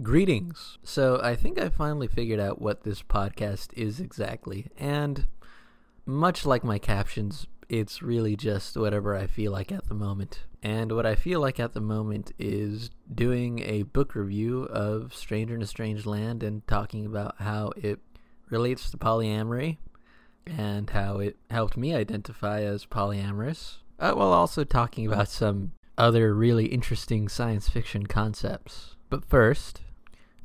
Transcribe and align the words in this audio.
Greetings. 0.00 0.78
So, 0.84 1.20
I 1.22 1.34
think 1.34 1.58
I 1.58 1.70
finally 1.70 2.06
figured 2.06 2.38
out 2.38 2.62
what 2.62 2.84
this 2.84 3.02
podcast 3.02 3.72
is 3.72 3.98
exactly. 3.98 4.68
And 4.78 5.26
much 6.06 6.46
like 6.46 6.62
my 6.62 6.78
captions, 6.78 7.48
it's 7.68 8.00
really 8.00 8.36
just 8.36 8.76
whatever 8.76 9.16
I 9.16 9.26
feel 9.26 9.50
like 9.50 9.72
at 9.72 9.88
the 9.88 9.94
moment. 9.94 10.44
And 10.62 10.92
what 10.92 11.04
I 11.04 11.16
feel 11.16 11.40
like 11.40 11.58
at 11.58 11.74
the 11.74 11.80
moment 11.80 12.32
is 12.38 12.90
doing 13.12 13.58
a 13.60 13.82
book 13.82 14.14
review 14.14 14.64
of 14.64 15.14
Stranger 15.14 15.56
in 15.56 15.62
a 15.62 15.66
Strange 15.66 16.06
Land 16.06 16.42
and 16.42 16.66
talking 16.68 17.04
about 17.04 17.34
how 17.38 17.72
it 17.76 17.98
relates 18.50 18.90
to 18.90 18.96
polyamory 18.96 19.78
and 20.46 20.90
how 20.90 21.18
it 21.18 21.36
helped 21.50 21.76
me 21.76 21.94
identify 21.94 22.62
as 22.62 22.86
polyamorous, 22.86 23.78
uh, 23.98 24.12
while 24.12 24.32
also 24.32 24.64
talking 24.64 25.06
about 25.06 25.28
some 25.28 25.72
other 25.98 26.32
really 26.34 26.66
interesting 26.66 27.28
science 27.28 27.68
fiction 27.68 28.06
concepts. 28.06 28.94
But 29.10 29.24
first, 29.24 29.82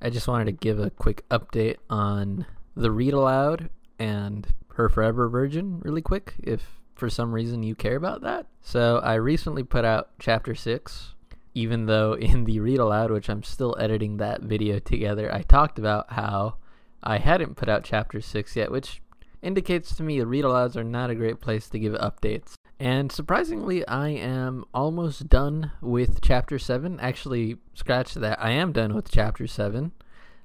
I 0.03 0.09
just 0.09 0.27
wanted 0.27 0.45
to 0.45 0.51
give 0.51 0.79
a 0.79 0.89
quick 0.89 1.23
update 1.29 1.77
on 1.89 2.45
the 2.75 2.91
read 2.91 3.13
aloud 3.13 3.69
and 3.97 4.45
her 4.73 4.89
forever 4.89 5.29
virgin 5.29 5.79
really 5.79 6.01
quick 6.01 6.33
if 6.43 6.81
for 6.93 7.09
some 7.09 7.31
reason 7.31 7.63
you 7.63 7.73
care 7.73 7.95
about 7.95 8.21
that. 8.21 8.47
So 8.61 8.99
I 9.01 9.13
recently 9.13 9.63
put 9.63 9.85
out 9.85 10.09
chapter 10.19 10.55
6 10.55 11.15
even 11.53 11.85
though 11.85 12.13
in 12.19 12.43
the 12.43 12.59
read 12.59 12.79
aloud 12.79 13.11
which 13.11 13.29
I'm 13.29 13.43
still 13.43 13.77
editing 13.79 14.17
that 14.17 14.41
video 14.41 14.77
together 14.79 15.33
I 15.33 15.41
talked 15.41 15.79
about 15.79 16.11
how 16.11 16.55
I 17.01 17.19
hadn't 17.19 17.55
put 17.55 17.69
out 17.69 17.85
chapter 17.85 18.19
6 18.19 18.55
yet 18.57 18.71
which 18.71 19.01
indicates 19.43 19.95
to 19.95 20.03
me 20.03 20.19
the 20.19 20.27
read 20.27 20.45
alouds 20.45 20.75
are 20.75 20.83
not 20.83 21.11
a 21.11 21.15
great 21.15 21.39
place 21.39 21.69
to 21.69 21.79
give 21.79 21.93
updates. 21.93 22.55
And 22.79 23.11
surprisingly, 23.11 23.87
I 23.87 24.09
am 24.09 24.65
almost 24.73 25.29
done 25.29 25.71
with 25.81 26.21
chapter 26.21 26.57
7. 26.57 26.99
Actually, 26.99 27.57
scratch 27.75 28.13
that. 28.15 28.41
I 28.41 28.51
am 28.51 28.71
done 28.71 28.95
with 28.95 29.11
chapter 29.11 29.45
7. 29.47 29.91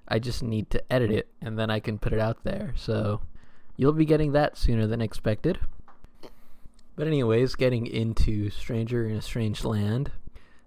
I 0.08 0.18
just 0.18 0.42
need 0.42 0.70
to 0.70 0.92
edit 0.92 1.10
it 1.10 1.28
and 1.40 1.58
then 1.58 1.70
I 1.70 1.80
can 1.80 1.98
put 1.98 2.12
it 2.12 2.18
out 2.18 2.42
there. 2.44 2.72
So 2.76 3.20
you'll 3.76 3.92
be 3.92 4.04
getting 4.04 4.32
that 4.32 4.56
sooner 4.56 4.86
than 4.86 5.00
expected. 5.00 5.60
But, 6.96 7.06
anyways, 7.06 7.54
getting 7.54 7.86
into 7.86 8.50
Stranger 8.50 9.06
in 9.06 9.14
a 9.14 9.22
Strange 9.22 9.64
Land. 9.64 10.10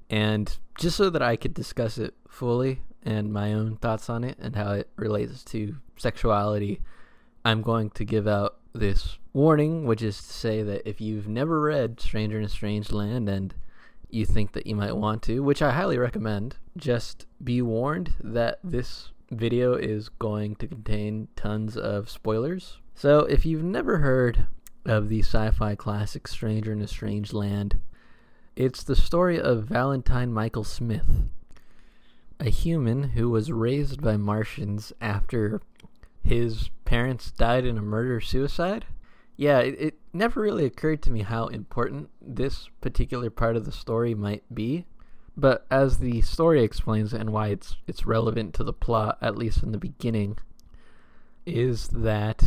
And 0.09 0.57
just 0.77 0.95
so 0.95 1.09
that 1.09 1.21
I 1.21 1.35
could 1.35 1.53
discuss 1.53 1.97
it 1.97 2.13
fully 2.29 2.81
and 3.03 3.33
my 3.33 3.51
own 3.53 3.75
thoughts 3.77 4.09
on 4.09 4.23
it 4.23 4.37
and 4.39 4.55
how 4.55 4.71
it 4.73 4.89
relates 4.95 5.43
to 5.45 5.75
sexuality, 5.97 6.79
I'm 7.43 7.61
going 7.61 7.89
to 7.91 8.05
give 8.05 8.27
out 8.27 8.57
this 8.73 9.17
warning, 9.33 9.85
which 9.85 10.01
is 10.01 10.17
to 10.17 10.33
say 10.33 10.63
that 10.63 10.87
if 10.87 11.01
you've 11.01 11.27
never 11.27 11.59
read 11.59 11.99
Stranger 11.99 12.37
in 12.37 12.45
a 12.45 12.49
Strange 12.49 12.91
Land 12.91 13.27
and 13.27 13.53
you 14.09 14.25
think 14.25 14.53
that 14.53 14.67
you 14.67 14.75
might 14.75 14.95
want 14.95 15.23
to, 15.23 15.41
which 15.41 15.61
I 15.61 15.71
highly 15.71 15.97
recommend, 15.97 16.57
just 16.77 17.25
be 17.43 17.61
warned 17.61 18.13
that 18.21 18.59
this 18.63 19.09
video 19.31 19.73
is 19.73 20.09
going 20.09 20.55
to 20.57 20.67
contain 20.67 21.29
tons 21.35 21.77
of 21.77 22.09
spoilers. 22.09 22.77
So 22.93 23.21
if 23.21 23.45
you've 23.45 23.63
never 23.63 23.97
heard 23.97 24.45
of 24.85 25.09
the 25.09 25.19
sci 25.19 25.51
fi 25.51 25.75
classic 25.75 26.27
Stranger 26.27 26.73
in 26.73 26.81
a 26.81 26.87
Strange 26.87 27.33
Land, 27.33 27.79
it's 28.55 28.83
the 28.83 28.95
story 28.95 29.39
of 29.39 29.63
Valentine 29.63 30.33
Michael 30.33 30.65
Smith, 30.65 31.29
a 32.39 32.49
human 32.49 33.03
who 33.09 33.29
was 33.29 33.51
raised 33.51 34.01
by 34.01 34.17
Martians 34.17 34.91
after 34.99 35.61
his 36.23 36.69
parents 36.85 37.31
died 37.31 37.65
in 37.65 37.77
a 37.77 37.81
murder 37.81 38.19
suicide. 38.19 38.85
Yeah, 39.37 39.59
it, 39.59 39.75
it, 39.79 39.93
never 40.13 40.41
really 40.41 40.65
occurred 40.65 41.01
to 41.03 41.11
me 41.11 41.21
how 41.21 41.47
important 41.47 42.09
this 42.21 42.69
particular 42.81 43.29
part 43.29 43.55
of 43.55 43.65
the 43.65 43.71
story 43.71 44.13
might 44.13 44.43
be. 44.53 44.85
But 45.37 45.65
as 45.71 45.99
the 45.99 46.21
story 46.21 46.63
explains 46.63 47.13
and 47.13 47.31
why 47.31 47.47
it's 47.47 47.75
it's 47.87 48.05
relevant 48.05 48.53
to 48.55 48.63
the 48.63 48.73
plot, 48.73 49.17
at 49.21 49.37
least 49.37 49.63
in 49.63 49.71
the 49.71 49.77
beginning, 49.77 50.37
is 51.45 51.87
that 51.89 52.43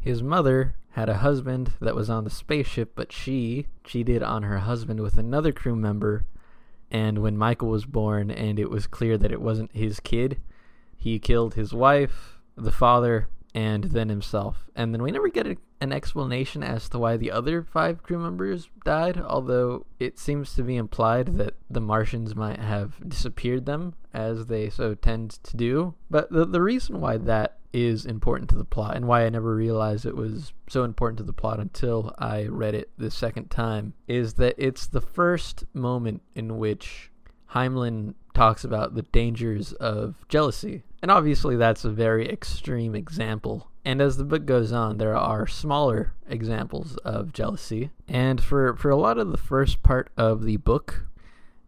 his 0.00 0.22
mother 0.22 0.76
had 0.90 1.08
a 1.08 1.18
husband 1.18 1.72
that 1.80 1.94
was 1.94 2.08
on 2.08 2.24
the 2.24 2.30
spaceship, 2.30 2.92
but 2.94 3.12
she 3.12 3.66
cheated 3.84 4.22
on 4.22 4.44
her 4.44 4.60
husband 4.60 5.00
with 5.00 5.18
another 5.18 5.52
crew 5.52 5.76
member. 5.76 6.24
And 6.90 7.18
when 7.18 7.36
Michael 7.36 7.68
was 7.68 7.84
born 7.84 8.30
and 8.30 8.58
it 8.58 8.70
was 8.70 8.86
clear 8.86 9.18
that 9.18 9.32
it 9.32 9.40
wasn't 9.40 9.72
his 9.72 10.00
kid, 10.00 10.40
he 10.96 11.18
killed 11.18 11.54
his 11.54 11.74
wife, 11.74 12.38
the 12.56 12.72
father, 12.72 13.28
and 13.56 13.84
then 13.84 14.10
himself. 14.10 14.66
And 14.76 14.92
then 14.92 15.02
we 15.02 15.10
never 15.10 15.28
get 15.28 15.46
a, 15.46 15.56
an 15.80 15.90
explanation 15.90 16.62
as 16.62 16.90
to 16.90 16.98
why 16.98 17.16
the 17.16 17.32
other 17.32 17.62
five 17.62 18.02
crew 18.02 18.18
members 18.18 18.68
died, 18.84 19.18
although 19.18 19.86
it 19.98 20.18
seems 20.18 20.54
to 20.54 20.62
be 20.62 20.76
implied 20.76 21.38
that 21.38 21.54
the 21.70 21.80
Martians 21.80 22.36
might 22.36 22.60
have 22.60 22.96
disappeared 23.08 23.64
them, 23.64 23.94
as 24.12 24.46
they 24.46 24.68
so 24.68 24.94
tend 24.94 25.42
to 25.42 25.56
do. 25.56 25.94
But 26.10 26.30
the, 26.30 26.44
the 26.44 26.60
reason 26.60 27.00
why 27.00 27.16
that 27.16 27.56
is 27.72 28.04
important 28.04 28.50
to 28.50 28.56
the 28.56 28.64
plot, 28.64 28.94
and 28.94 29.06
why 29.06 29.24
I 29.24 29.30
never 29.30 29.56
realized 29.56 30.04
it 30.04 30.16
was 30.16 30.52
so 30.68 30.84
important 30.84 31.16
to 31.18 31.24
the 31.24 31.32
plot 31.32 31.58
until 31.58 32.14
I 32.18 32.44
read 32.44 32.74
it 32.74 32.90
the 32.98 33.10
second 33.10 33.50
time, 33.50 33.94
is 34.06 34.34
that 34.34 34.54
it's 34.58 34.86
the 34.86 35.00
first 35.00 35.64
moment 35.72 36.20
in 36.34 36.58
which 36.58 37.10
Heinlein 37.56 38.12
talks 38.34 38.64
about 38.64 38.94
the 38.94 39.02
dangers 39.02 39.72
of 39.72 40.26
jealousy. 40.28 40.82
And 41.00 41.10
obviously, 41.10 41.56
that's 41.56 41.86
a 41.86 41.90
very 41.90 42.28
extreme 42.28 42.94
example. 42.94 43.70
And 43.82 44.02
as 44.02 44.18
the 44.18 44.24
book 44.24 44.44
goes 44.44 44.72
on, 44.72 44.98
there 44.98 45.16
are 45.16 45.46
smaller 45.46 46.12
examples 46.28 46.98
of 46.98 47.32
jealousy. 47.32 47.92
And 48.06 48.42
for, 48.42 48.76
for 48.76 48.90
a 48.90 48.96
lot 48.96 49.16
of 49.16 49.32
the 49.32 49.38
first 49.38 49.82
part 49.82 50.10
of 50.18 50.44
the 50.44 50.58
book, 50.58 51.06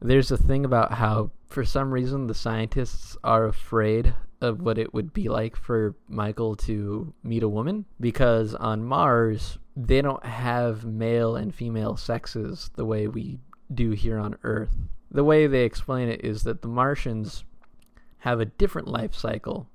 there's 0.01 0.31
a 0.31 0.37
thing 0.37 0.67
about 0.67 0.95
how, 0.95 1.31
for 1.47 1.65
some 1.65 1.91
reason, 1.91 2.27
the 2.27 2.35
scientists 2.35 3.17
are 3.25 3.47
afraid 3.47 4.15
of 4.43 4.61
what 4.61 4.77
it 4.77 4.93
would 4.93 5.15
be 5.15 5.31
like 5.31 5.57
for 5.57 5.97
Michael 6.07 6.55
to 6.57 7.15
meet 7.23 7.43
a 7.43 7.49
woman. 7.49 7.87
Because 7.99 8.55
on 8.55 8.85
Mars, 8.85 9.57
they 9.75 10.03
don't 10.03 10.27
have 10.27 10.85
male 10.85 11.35
and 11.35 11.55
female 11.55 11.97
sexes 11.97 12.71
the 12.75 12.85
way 12.85 13.07
we 13.07 13.39
do 13.73 13.93
here 13.93 14.19
on 14.19 14.37
Earth 14.43 14.77
the 15.11 15.25
way 15.25 15.47
they 15.47 15.65
explain 15.65 16.09
it 16.09 16.25
is 16.25 16.43
that 16.43 16.63
the 16.63 16.69
Martians 16.69 17.45
have 18.19 18.41
a 18.41 18.47
different 18.47 18.89
life 18.89 19.15
cycle. 19.15 19.69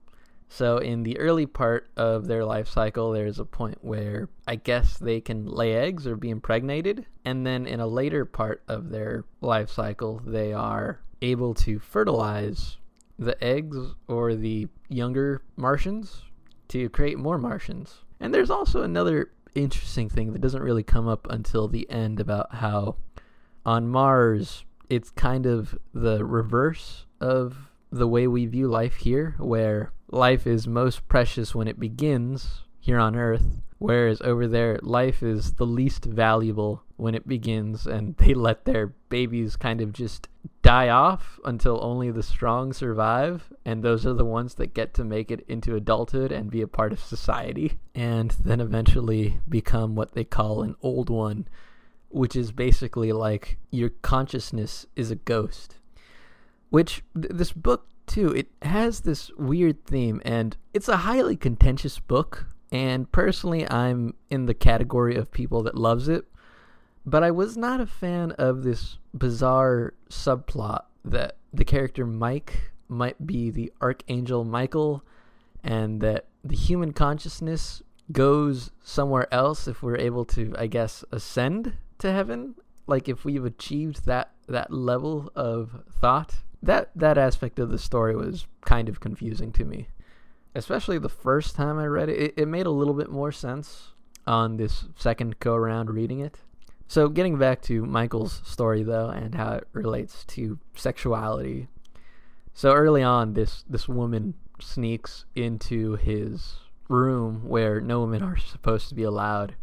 So, 0.49 0.77
in 0.77 1.01
the 1.01 1.17
early 1.17 1.47
part 1.47 1.89
of 1.97 2.27
their 2.27 2.45
life 2.45 2.67
cycle, 2.67 3.11
there's 3.11 3.39
a 3.39 3.45
point 3.45 3.79
where 3.81 4.29
I 4.47 4.55
guess 4.55 4.97
they 4.99 5.19
can 5.19 5.47
lay 5.47 5.73
eggs 5.73 6.05
or 6.05 6.15
be 6.15 6.29
impregnated. 6.29 7.07
And 7.25 7.45
then 7.45 7.65
in 7.65 7.79
a 7.79 7.87
later 7.87 8.23
part 8.25 8.61
of 8.67 8.89
their 8.89 9.25
life 9.41 9.71
cycle, 9.71 10.21
they 10.23 10.53
are 10.53 10.99
able 11.23 11.55
to 11.55 11.79
fertilize 11.79 12.77
the 13.17 13.41
eggs 13.43 13.95
or 14.07 14.35
the 14.35 14.67
younger 14.89 15.41
Martians 15.55 16.21
to 16.67 16.89
create 16.89 17.17
more 17.17 17.37
Martians. 17.37 18.03
And 18.19 18.33
there's 18.33 18.51
also 18.51 18.83
another 18.83 19.31
interesting 19.55 20.09
thing 20.09 20.33
that 20.33 20.41
doesn't 20.41 20.61
really 20.61 20.83
come 20.83 21.07
up 21.07 21.27
until 21.29 21.67
the 21.67 21.89
end 21.89 22.19
about 22.19 22.55
how 22.55 22.97
on 23.65 23.87
Mars, 23.87 24.65
it's 24.89 25.09
kind 25.09 25.45
of 25.45 25.77
the 25.93 26.23
reverse 26.25 27.05
of 27.19 27.69
the 27.91 28.07
way 28.07 28.27
we 28.27 28.45
view 28.45 28.67
life 28.67 28.95
here, 28.95 29.35
where 29.39 29.91
life 30.09 30.47
is 30.47 30.67
most 30.67 31.07
precious 31.07 31.53
when 31.53 31.67
it 31.67 31.79
begins 31.79 32.63
here 32.79 32.99
on 32.99 33.15
Earth, 33.15 33.61
whereas 33.77 34.21
over 34.21 34.47
there, 34.47 34.79
life 34.81 35.23
is 35.23 35.53
the 35.53 35.65
least 35.65 36.05
valuable 36.05 36.83
when 36.97 37.15
it 37.15 37.27
begins, 37.27 37.85
and 37.85 38.17
they 38.17 38.33
let 38.33 38.65
their 38.65 38.87
babies 39.09 39.55
kind 39.55 39.79
of 39.79 39.93
just 39.93 40.27
die 40.61 40.89
off 40.89 41.39
until 41.45 41.83
only 41.83 42.11
the 42.11 42.23
strong 42.23 42.73
survive, 42.73 43.53
and 43.63 43.83
those 43.83 44.05
are 44.05 44.13
the 44.13 44.25
ones 44.25 44.55
that 44.55 44.73
get 44.73 44.93
to 44.93 45.03
make 45.03 45.31
it 45.31 45.45
into 45.47 45.75
adulthood 45.75 46.31
and 46.31 46.51
be 46.51 46.61
a 46.61 46.67
part 46.67 46.91
of 46.91 46.99
society, 46.99 47.79
and 47.93 48.31
then 48.43 48.59
eventually 48.59 49.39
become 49.47 49.95
what 49.95 50.13
they 50.13 50.23
call 50.23 50.63
an 50.63 50.75
old 50.81 51.09
one 51.09 51.47
which 52.13 52.35
is 52.35 52.51
basically 52.51 53.11
like 53.11 53.57
your 53.71 53.89
consciousness 53.89 54.85
is 54.95 55.09
a 55.09 55.15
ghost. 55.15 55.77
Which 56.69 57.03
th- 57.19 57.33
this 57.33 57.51
book 57.51 57.87
too, 58.05 58.29
it 58.29 58.49
has 58.61 59.01
this 59.01 59.31
weird 59.37 59.85
theme 59.85 60.21
and 60.23 60.55
it's 60.73 60.87
a 60.87 60.97
highly 60.97 61.35
contentious 61.35 61.99
book 61.99 62.45
and 62.71 63.11
personally 63.11 63.69
I'm 63.69 64.13
in 64.29 64.45
the 64.45 64.53
category 64.53 65.15
of 65.15 65.31
people 65.31 65.63
that 65.63 65.77
loves 65.77 66.07
it, 66.07 66.25
but 67.05 67.23
I 67.23 67.31
was 67.31 67.57
not 67.57 67.81
a 67.81 67.85
fan 67.85 68.31
of 68.33 68.63
this 68.63 68.97
bizarre 69.13 69.93
subplot 70.09 70.83
that 71.05 71.37
the 71.51 71.65
character 71.65 72.05
Mike 72.05 72.71
might 72.87 73.25
be 73.25 73.49
the 73.49 73.71
archangel 73.81 74.43
Michael 74.43 75.03
and 75.63 76.01
that 76.01 76.27
the 76.43 76.55
human 76.55 76.93
consciousness 76.93 77.81
goes 78.11 78.71
somewhere 78.83 79.33
else 79.33 79.67
if 79.67 79.81
we're 79.81 79.97
able 79.97 80.25
to 80.25 80.53
I 80.57 80.67
guess 80.67 81.03
ascend 81.11 81.73
to 82.03 82.11
heaven, 82.11 82.55
like 82.85 83.09
if 83.09 83.25
we've 83.25 83.45
achieved 83.45 84.05
that 84.05 84.29
that 84.47 84.71
level 84.71 85.31
of 85.35 85.83
thought, 85.89 86.35
that 86.61 86.91
that 86.95 87.17
aspect 87.17 87.59
of 87.59 87.69
the 87.69 87.79
story 87.79 88.15
was 88.15 88.45
kind 88.61 88.87
of 88.87 88.99
confusing 88.99 89.51
to 89.53 89.65
me. 89.65 89.87
Especially 90.53 90.99
the 90.99 91.09
first 91.09 91.55
time 91.55 91.79
I 91.79 91.87
read 91.87 92.09
it, 92.09 92.19
it, 92.19 92.33
it 92.37 92.47
made 92.47 92.67
a 92.67 92.71
little 92.71 92.93
bit 92.93 93.09
more 93.09 93.31
sense 93.31 93.93
on 94.27 94.57
this 94.57 94.85
second 94.95 95.39
go 95.39 95.55
around 95.55 95.89
reading 95.89 96.19
it. 96.19 96.39
So 96.87 97.09
getting 97.09 97.37
back 97.37 97.61
to 97.63 97.85
Michael's 97.85 98.41
story 98.45 98.83
though 98.83 99.09
and 99.09 99.33
how 99.33 99.53
it 99.53 99.67
relates 99.71 100.25
to 100.25 100.59
sexuality. 100.75 101.67
So 102.53 102.73
early 102.73 103.01
on, 103.01 103.33
this 103.33 103.63
this 103.67 103.87
woman 103.87 104.35
sneaks 104.59 105.25
into 105.35 105.95
his 105.95 106.55
room 106.89 107.47
where 107.47 107.81
no 107.81 108.01
women 108.01 108.21
are 108.21 108.37
supposed 108.37 108.89
to 108.89 108.95
be 108.95 109.03
allowed, 109.03 109.55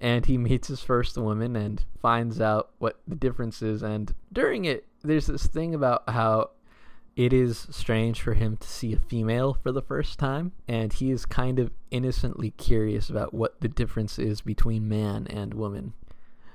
and 0.00 0.26
he 0.26 0.38
meets 0.38 0.68
his 0.68 0.80
first 0.80 1.16
woman 1.16 1.56
and 1.56 1.84
finds 2.00 2.40
out 2.40 2.70
what 2.78 3.00
the 3.06 3.16
difference 3.16 3.62
is. 3.62 3.82
And 3.82 4.14
during 4.32 4.64
it, 4.64 4.86
there's 5.02 5.26
this 5.26 5.46
thing 5.46 5.74
about 5.74 6.08
how 6.08 6.50
it 7.16 7.32
is 7.32 7.66
strange 7.70 8.22
for 8.22 8.34
him 8.34 8.56
to 8.56 8.68
see 8.68 8.92
a 8.92 8.98
female 8.98 9.54
for 9.54 9.72
the 9.72 9.82
first 9.82 10.20
time, 10.20 10.52
and 10.68 10.92
he 10.92 11.10
is 11.10 11.26
kind 11.26 11.58
of 11.58 11.72
innocently 11.90 12.52
curious 12.52 13.10
about 13.10 13.34
what 13.34 13.60
the 13.60 13.68
difference 13.68 14.20
is 14.20 14.40
between 14.40 14.88
man 14.88 15.26
and 15.28 15.52
woman. 15.54 15.94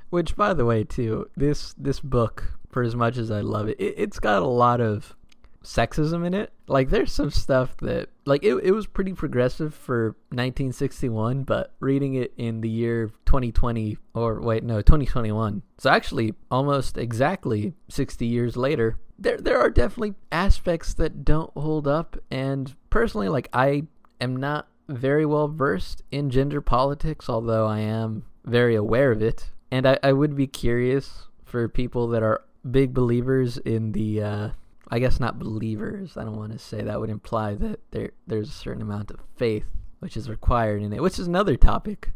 Which, 0.10 0.38
by 0.38 0.54
the 0.54 0.64
way, 0.64 0.86
too, 0.86 1.30
this 1.36 1.74
this 1.74 2.00
book, 2.00 2.58
for 2.70 2.82
as 2.82 2.96
much 2.96 3.18
as 3.18 3.30
I 3.30 3.42
love 3.42 3.68
it, 3.68 3.78
it 3.80 3.96
it's 3.98 4.20
got 4.20 4.42
a 4.42 4.48
lot 4.48 4.80
of 4.80 5.18
sexism 5.64 6.26
in 6.26 6.34
it. 6.34 6.52
Like 6.68 6.90
there's 6.90 7.12
some 7.12 7.32
stuff 7.32 7.76
that 7.78 8.10
like 8.26 8.44
it 8.44 8.56
it 8.64 8.72
was 8.72 8.86
pretty 8.86 9.14
progressive 9.14 9.74
for 9.74 10.16
1961, 10.30 11.44
but 11.44 11.74
reading 11.80 12.16
it 12.16 12.34
in 12.38 12.62
the 12.62 12.70
year 12.70 13.12
2020 13.26 13.98
or 14.14 14.42
wait, 14.42 14.64
no, 14.64 14.82
2021. 14.82 15.62
So 15.78 15.90
actually 15.90 16.36
almost 16.52 16.98
exactly 16.98 17.74
60 17.90 18.26
years 18.26 18.56
later, 18.56 19.00
there 19.18 19.38
there 19.38 19.60
are 19.60 19.70
definitely 19.70 20.16
aspects 20.32 20.94
that 20.96 21.26
don't 21.26 21.52
hold 21.58 21.88
up 21.88 22.18
and 22.30 22.76
personally 22.90 23.30
like 23.30 23.50
I 23.54 23.84
am 24.22 24.36
not 24.36 24.68
very 24.88 25.26
well 25.26 25.48
versed 25.48 26.04
in 26.12 26.30
gender 26.30 26.62
politics, 26.62 27.30
although 27.30 27.66
I 27.66 27.80
am 27.80 28.26
very 28.46 28.76
aware 28.76 29.12
of 29.12 29.22
it. 29.22 29.52
And 29.72 29.88
I, 29.88 29.98
I 30.04 30.14
would 30.14 30.36
be 30.36 30.46
curious 30.46 31.28
for 31.44 31.68
people 31.68 32.08
that 32.10 32.22
are 32.22 32.44
big 32.70 32.94
believers 32.94 33.58
in 33.58 33.92
the 33.94 34.22
uh, 34.22 34.50
I 34.94 35.00
guess 35.00 35.20
not 35.20 35.40
believers. 35.40 36.18
I 36.18 36.24
don't 36.24 36.38
want 36.38 36.52
to 36.52 36.60
say 36.60 36.84
that 36.84 37.00
would 37.00 37.10
imply 37.10 37.56
that 37.56 37.80
there 37.90 38.12
there's 38.28 38.50
a 38.50 38.52
certain 38.52 38.84
amount 38.84 39.10
of 39.10 39.22
faith 39.36 39.66
which 39.98 40.16
is 40.16 40.30
required 40.30 40.84
in 40.84 40.94
it, 40.94 41.02
which 41.02 41.18
is 41.18 41.26
another 41.26 41.58
topic 41.58 42.12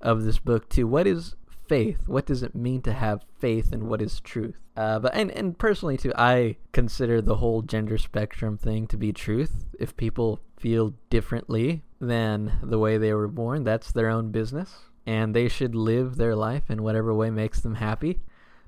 of 0.00 0.24
this 0.24 0.38
book 0.38 0.70
too. 0.70 0.86
What 0.86 1.06
is 1.06 1.36
faith? 1.68 2.08
What 2.08 2.24
does 2.24 2.42
it 2.42 2.54
mean 2.54 2.80
to 2.82 2.94
have 2.94 3.26
faith, 3.38 3.70
and 3.70 3.82
what 3.82 4.00
is 4.00 4.18
truth? 4.18 4.56
Uh, 4.74 4.98
but 4.98 5.14
and 5.14 5.30
and 5.30 5.58
personally 5.58 5.98
too, 5.98 6.14
I 6.16 6.56
consider 6.72 7.20
the 7.20 7.36
whole 7.36 7.60
gender 7.60 7.98
spectrum 7.98 8.56
thing 8.56 8.86
to 8.86 8.96
be 8.96 9.12
truth. 9.12 9.66
If 9.78 9.94
people 9.98 10.40
feel 10.56 10.94
differently 11.10 11.82
than 12.00 12.60
the 12.62 12.78
way 12.78 12.96
they 12.96 13.12
were 13.12 13.28
born, 13.28 13.62
that's 13.62 13.92
their 13.92 14.08
own 14.08 14.30
business, 14.30 14.74
and 15.04 15.36
they 15.36 15.48
should 15.48 15.74
live 15.74 16.16
their 16.16 16.34
life 16.34 16.70
in 16.70 16.82
whatever 16.82 17.12
way 17.12 17.28
makes 17.28 17.60
them 17.60 17.74
happy. 17.74 18.20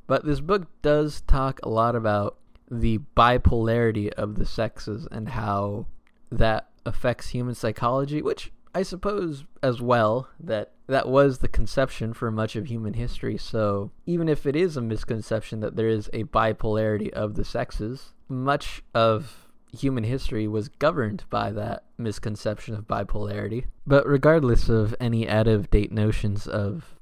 But 0.06 0.26
this 0.26 0.40
book 0.40 0.66
does 0.82 1.22
talk 1.22 1.60
a 1.62 1.70
lot 1.70 1.96
about 1.96 2.36
the 2.70 2.98
bipolarity 3.16 4.10
of 4.10 4.36
the 4.36 4.46
sexes 4.46 5.06
and 5.10 5.30
how 5.30 5.86
that 6.30 6.68
affects 6.86 7.28
human 7.28 7.54
psychology, 7.54 8.22
which 8.22 8.52
I 8.74 8.82
suppose 8.82 9.44
as 9.62 9.80
well 9.80 10.28
that 10.40 10.72
that 10.86 11.08
was 11.08 11.38
the 11.38 11.48
conception 11.48 12.12
for 12.12 12.30
much 12.30 12.56
of 12.56 12.66
human 12.66 12.94
history. 12.94 13.38
So 13.38 13.92
even 14.04 14.28
if 14.28 14.46
it 14.46 14.56
is 14.56 14.76
a 14.76 14.82
misconception 14.82 15.60
that 15.60 15.76
there 15.76 15.88
is 15.88 16.10
a 16.12 16.24
bipolarity 16.24 17.10
of 17.10 17.34
the 17.34 17.44
sexes, 17.44 18.12
much 18.28 18.82
of 18.94 19.48
human 19.72 20.04
history 20.04 20.46
was 20.48 20.68
governed 20.68 21.24
by 21.30 21.50
that 21.52 21.84
misconception 21.98 22.74
of 22.74 22.86
bipolarity. 22.86 23.66
But 23.86 24.06
regardless 24.06 24.68
of 24.68 24.94
any 25.00 25.28
out 25.28 25.46
of 25.48 25.70
date 25.70 25.92
notions 25.92 26.46
of 26.46 26.96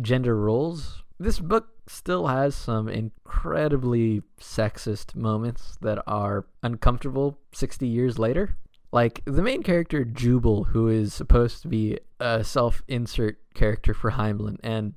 gender 0.00 0.36
roles, 0.36 1.03
this 1.18 1.38
book 1.38 1.68
still 1.86 2.26
has 2.26 2.54
some 2.54 2.88
incredibly 2.88 4.22
sexist 4.40 5.14
moments 5.14 5.76
that 5.80 6.02
are 6.06 6.46
uncomfortable 6.62 7.38
60 7.52 7.86
years 7.86 8.18
later. 8.18 8.56
Like 8.92 9.22
the 9.24 9.42
main 9.42 9.62
character, 9.62 10.04
Jubal, 10.04 10.64
who 10.64 10.88
is 10.88 11.12
supposed 11.12 11.62
to 11.62 11.68
be 11.68 11.98
a 12.20 12.44
self 12.44 12.82
insert 12.88 13.38
character 13.54 13.92
for 13.92 14.12
Heinlein 14.12 14.58
and 14.62 14.94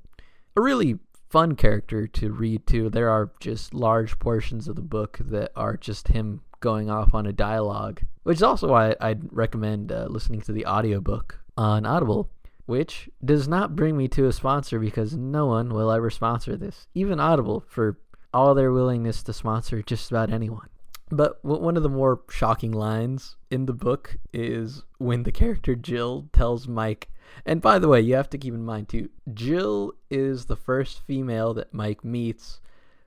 a 0.56 0.60
really 0.60 0.98
fun 1.30 1.56
character 1.56 2.06
to 2.06 2.32
read 2.32 2.66
too. 2.66 2.90
There 2.90 3.10
are 3.10 3.32
just 3.40 3.74
large 3.74 4.18
portions 4.18 4.68
of 4.68 4.76
the 4.76 4.82
book 4.82 5.18
that 5.20 5.50
are 5.56 5.76
just 5.76 6.08
him 6.08 6.42
going 6.60 6.90
off 6.90 7.14
on 7.14 7.26
a 7.26 7.32
dialogue, 7.32 8.02
which 8.22 8.36
is 8.36 8.42
also 8.42 8.68
why 8.68 8.94
I'd 9.00 9.32
recommend 9.32 9.92
uh, 9.92 10.06
listening 10.08 10.40
to 10.42 10.52
the 10.52 10.66
audiobook 10.66 11.40
on 11.56 11.86
Audible 11.86 12.30
which 12.68 13.08
does 13.24 13.48
not 13.48 13.74
bring 13.74 13.96
me 13.96 14.06
to 14.06 14.26
a 14.26 14.32
sponsor 14.32 14.78
because 14.78 15.16
no 15.16 15.46
one 15.46 15.70
will 15.70 15.90
ever 15.90 16.10
sponsor 16.10 16.54
this, 16.54 16.86
even 16.94 17.18
Audible, 17.18 17.64
for 17.66 17.98
all 18.34 18.54
their 18.54 18.70
willingness 18.70 19.22
to 19.22 19.32
sponsor 19.32 19.80
just 19.80 20.10
about 20.10 20.30
anyone. 20.30 20.68
But 21.10 21.42
one 21.42 21.78
of 21.78 21.82
the 21.82 21.88
more 21.88 22.20
shocking 22.28 22.72
lines 22.72 23.36
in 23.50 23.64
the 23.64 23.72
book 23.72 24.18
is 24.34 24.82
when 24.98 25.22
the 25.22 25.32
character 25.32 25.74
Jill 25.74 26.28
tells 26.34 26.68
Mike, 26.68 27.08
and 27.46 27.62
by 27.62 27.78
the 27.78 27.88
way, 27.88 28.02
you 28.02 28.14
have 28.16 28.28
to 28.28 28.38
keep 28.38 28.52
in 28.52 28.66
mind 28.66 28.90
too, 28.90 29.08
Jill 29.32 29.94
is 30.10 30.44
the 30.44 30.54
first 30.54 31.00
female 31.06 31.54
that 31.54 31.72
Mike 31.72 32.04
meets. 32.04 32.60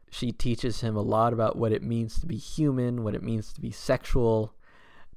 She 0.09 0.31
teaches 0.31 0.81
him 0.81 0.95
a 0.95 1.03
lot 1.03 1.33
about 1.33 1.55
what 1.55 1.71
it 1.71 1.83
means 1.83 2.19
to 2.19 2.25
be 2.25 2.37
human, 2.37 3.03
what 3.03 3.13
it 3.13 3.21
means 3.21 3.53
to 3.53 3.61
be 3.61 3.69
sexual, 3.69 4.55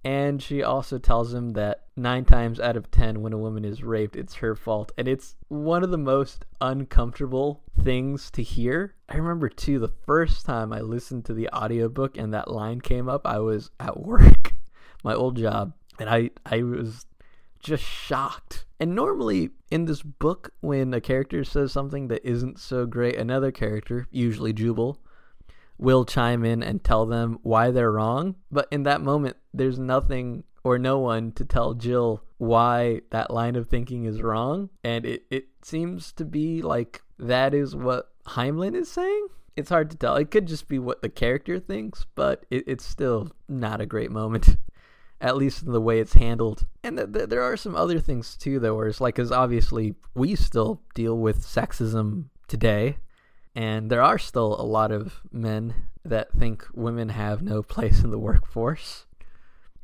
and 0.05 0.43
she 0.43 0.62
also 0.62 0.99
tells 0.99 1.33
him 1.33 1.55
that 1.55 1.85
nine 1.97 2.27
times 2.27 2.61
out 2.61 2.77
of 2.77 2.91
ten, 2.91 3.23
when 3.23 3.33
a 3.33 3.39
woman 3.39 3.65
is 3.65 3.83
raped, 3.83 4.17
it's 4.17 4.35
her 4.35 4.55
fault. 4.55 4.93
And 4.99 5.09
it's 5.09 5.35
one 5.49 5.83
of 5.83 5.91
the 5.91 5.99
most 5.99 6.45
uncomfortable 6.61 7.62
things 7.83 8.31
to 8.33 8.43
hear. 8.43 8.95
I 9.09 9.17
remember, 9.17 9.49
too, 9.49 9.79
the 9.79 9.89
first 9.89 10.45
time 10.45 10.75
I 10.75 10.81
listened 10.81 11.25
to 11.27 11.35
the 11.35 11.49
audiobook 11.49 12.19
and 12.19 12.35
that 12.35 12.51
line 12.51 12.83
came 12.83 13.09
up, 13.09 13.27
I 13.27 13.39
was 13.39 13.71
at 13.81 13.99
work, 14.05 14.55
my 15.03 15.15
old 15.15 15.39
job, 15.39 15.73
and 15.99 16.11
I, 16.11 16.31
I 16.45 16.62
was 16.62 17.06
just 17.61 17.83
shocked. 17.83 18.67
And 18.79 18.95
normally 18.95 19.51
in 19.71 19.87
this 19.87 20.03
book, 20.03 20.53
when 20.61 20.93
a 20.93 21.01
character 21.01 21.45
says 21.45 21.73
something 21.73 22.09
that 22.09 22.29
isn't 22.29 22.59
so 22.59 22.85
great, 22.85 23.17
another 23.17 23.51
character, 23.51 24.06
usually 24.11 24.53
Jubal, 24.53 24.99
will 25.79 26.05
chime 26.05 26.44
in 26.44 26.62
and 26.62 26.82
tell 26.82 27.06
them 27.06 27.38
why 27.43 27.71
they're 27.71 27.93
wrong. 27.93 28.37
But 28.50 28.69
in 28.71 28.85
that 28.85 29.00
moment, 29.00 29.37
there's 29.53 29.79
nothing 29.79 30.44
or 30.62 30.79
no 30.79 30.99
one 30.99 31.32
to 31.32 31.44
tell 31.44 31.75
Jill 31.75 32.23
why 32.38 33.03
that 33.11 33.31
line 33.31 33.56
of 33.56 33.69
thinking 33.69 34.05
is 34.05 34.23
wrong. 34.23 34.71
And 34.82 35.05
it, 35.05 35.25
it 35.31 35.49
seems 35.62 36.12
to 36.12 36.25
be 36.25 36.62
like 36.62 37.03
that 37.19 37.55
is 37.55 37.76
what 37.76 38.11
Heinlein 38.26 38.75
is 38.75 38.91
saying. 38.91 39.29
It's 39.56 39.71
hard 39.71 39.91
to 39.91 39.97
tell. 39.97 40.17
It 40.17 40.31
could 40.31 40.47
just 40.47 40.67
be 40.67 40.79
what 40.79 41.03
the 41.03 41.09
character 41.09 41.61
thinks, 41.61 42.06
but 42.15 42.44
it, 42.50 42.65
it's 42.67 42.85
still 42.85 43.31
not 43.49 43.81
a 43.81 43.87
great 43.87 44.11
moment. 44.11 44.56
At 45.20 45.37
least 45.37 45.63
in 45.63 45.72
the 45.72 45.81
way 45.81 46.01
it's 46.01 46.15
handled. 46.15 46.67
And 46.82 46.98
th- 46.98 47.13
th- 47.13 47.29
there 47.29 47.43
are 47.43 47.56
some 47.56 47.77
other 47.77 47.98
things 48.01 48.37
too, 48.37 48.58
though, 48.58 48.75
where 48.75 48.89
it's 48.89 49.01
like, 49.01 49.15
because 49.15 49.32
obviously 49.32 49.94
we 50.15 50.34
still 50.34 50.82
deal 50.94 51.17
with 51.17 51.46
sexism 51.46 52.27
today 52.48 52.96
and 53.55 53.91
there 53.91 54.03
are 54.03 54.19
still 54.19 54.61
a 54.61 54.63
lot 54.65 54.91
of 54.91 55.20
men 55.31 55.75
that 56.05 56.32
think 56.32 56.67
women 56.75 57.11
have 57.11 57.43
no 57.43 57.63
place 57.63 58.03
in 58.03 58.11
the 58.11 58.19
workforce. 58.19 59.06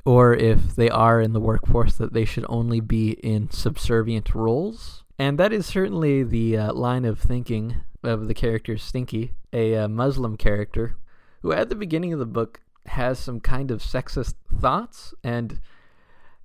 Or 0.04 0.34
if 0.34 0.74
they 0.74 0.88
are 0.88 1.20
in 1.20 1.32
the 1.32 1.40
workforce, 1.40 1.94
that 1.96 2.12
they 2.12 2.24
should 2.24 2.46
only 2.48 2.80
be 2.80 3.10
in 3.10 3.50
subservient 3.50 4.34
roles. 4.34 5.04
And 5.18 5.38
that 5.38 5.52
is 5.52 5.66
certainly 5.66 6.22
the 6.22 6.56
uh, 6.56 6.72
line 6.72 7.04
of 7.04 7.18
thinking 7.18 7.76
of 8.02 8.26
the 8.26 8.34
character 8.34 8.76
Stinky, 8.78 9.34
a 9.52 9.76
uh, 9.76 9.88
Muslim 9.88 10.36
character, 10.36 10.96
who 11.42 11.52
at 11.52 11.68
the 11.68 11.74
beginning 11.74 12.12
of 12.12 12.18
the 12.18 12.26
book 12.26 12.60
has 12.86 13.18
some 13.18 13.40
kind 13.40 13.70
of 13.70 13.82
sexist 13.82 14.34
thoughts 14.58 15.14
and 15.22 15.60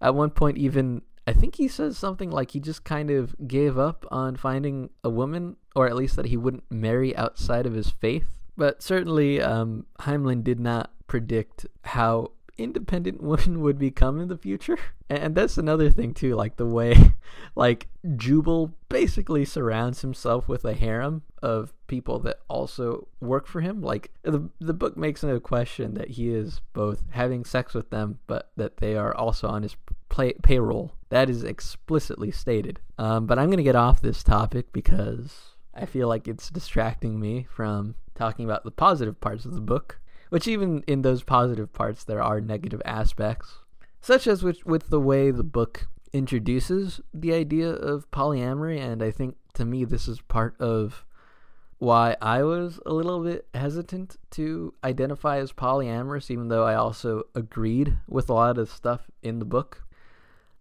at 0.01 0.13
one 0.13 0.29
point 0.29 0.57
even 0.57 1.01
I 1.27 1.33
think 1.33 1.55
he 1.55 1.67
says 1.67 1.97
something 1.97 2.29
like 2.29 2.51
he 2.51 2.59
just 2.59 2.83
kind 2.83 3.09
of 3.09 3.35
gave 3.47 3.77
up 3.77 4.05
on 4.11 4.35
finding 4.35 4.91
a 5.03 5.09
woman, 5.09 5.57
or 5.75 5.87
at 5.87 5.95
least 5.95 6.15
that 6.17 6.27
he 6.27 6.37
wouldn't 6.37 6.69
marry 6.69 7.15
outside 7.15 7.65
of 7.65 7.73
his 7.73 7.89
faith. 7.89 8.27
But 8.55 8.83
certainly, 8.83 9.41
um, 9.41 9.85
Heinlein 9.99 10.43
did 10.43 10.59
not 10.59 10.91
predict 11.07 11.65
how 11.83 12.31
independent 12.57 13.21
women 13.23 13.61
would 13.61 13.77
become 13.77 14.19
in 14.19 14.27
the 14.27 14.37
future. 14.37 14.77
And 15.09 15.35
that's 15.35 15.57
another 15.57 15.91
thing 15.91 16.13
too, 16.13 16.35
like 16.35 16.57
the 16.57 16.65
way 16.65 17.13
like 17.55 17.87
Jubal 18.15 18.73
basically 18.89 19.45
surrounds 19.45 20.01
himself 20.01 20.47
with 20.47 20.65
a 20.65 20.73
harem 20.73 21.21
of 21.43 21.73
people 21.85 22.17
that 22.19 22.39
also 22.49 23.07
work 23.19 23.45
for 23.45 23.61
him. 23.61 23.81
Like 23.81 24.11
the 24.23 24.49
the 24.59 24.73
book 24.73 24.97
makes 24.97 25.21
no 25.21 25.39
question 25.39 25.93
that 25.93 26.11
he 26.11 26.29
is 26.29 26.61
both 26.73 27.03
having 27.11 27.45
sex 27.45 27.75
with 27.75 27.91
them, 27.91 28.17
but 28.25 28.51
that 28.57 28.77
they 28.77 28.95
are 28.95 29.15
also 29.15 29.47
on 29.47 29.61
his 29.61 29.75
play, 30.15 30.33
payroll. 30.43 30.93
That 31.09 31.29
is 31.29 31.43
explicitly 31.43 32.31
stated. 32.31 32.79
Um, 32.97 33.25
but 33.25 33.37
I'm 33.37 33.49
gonna 33.49 33.63
get 33.63 33.75
off 33.75 34.01
this 34.01 34.23
topic 34.23 34.71
because 34.71 35.55
I 35.73 35.85
feel 35.85 36.07
like 36.07 36.27
it's 36.27 36.49
distracting 36.49 37.19
me 37.19 37.45
from 37.49 37.95
talking 38.15 38.45
about 38.45 38.63
the 38.63 38.71
positive 38.71 39.19
parts 39.19 39.45
of 39.45 39.53
the 39.53 39.61
book 39.61 39.99
which 40.29 40.47
even 40.47 40.83
in 40.87 41.01
those 41.01 41.23
positive 41.23 41.71
parts 41.73 42.03
there 42.03 42.21
are 42.21 42.41
negative 42.41 42.81
aspects, 42.85 43.59
such 44.01 44.27
as 44.27 44.43
with, 44.43 44.65
with 44.65 44.89
the 44.89 44.99
way 44.99 45.31
the 45.31 45.43
book 45.43 45.87
introduces 46.13 47.01
the 47.13 47.33
idea 47.33 47.69
of 47.69 48.09
polyamory, 48.11 48.79
and 48.79 49.03
I 49.03 49.11
think 49.11 49.35
to 49.53 49.65
me 49.65 49.85
this 49.85 50.07
is 50.07 50.21
part 50.21 50.59
of 50.59 51.05
why 51.77 52.15
I 52.21 52.43
was 52.43 52.79
a 52.85 52.93
little 52.93 53.23
bit 53.23 53.47
hesitant 53.53 54.17
to 54.31 54.73
identify 54.83 55.37
as 55.37 55.51
polyamorous, 55.51 56.31
even 56.31 56.47
though 56.47 56.65
I 56.65 56.75
also 56.75 57.23
agreed 57.35 57.97
with 58.07 58.29
a 58.29 58.33
lot 58.33 58.57
of 58.57 58.69
stuff 58.69 59.09
in 59.21 59.39
the 59.39 59.45
book. 59.45 59.83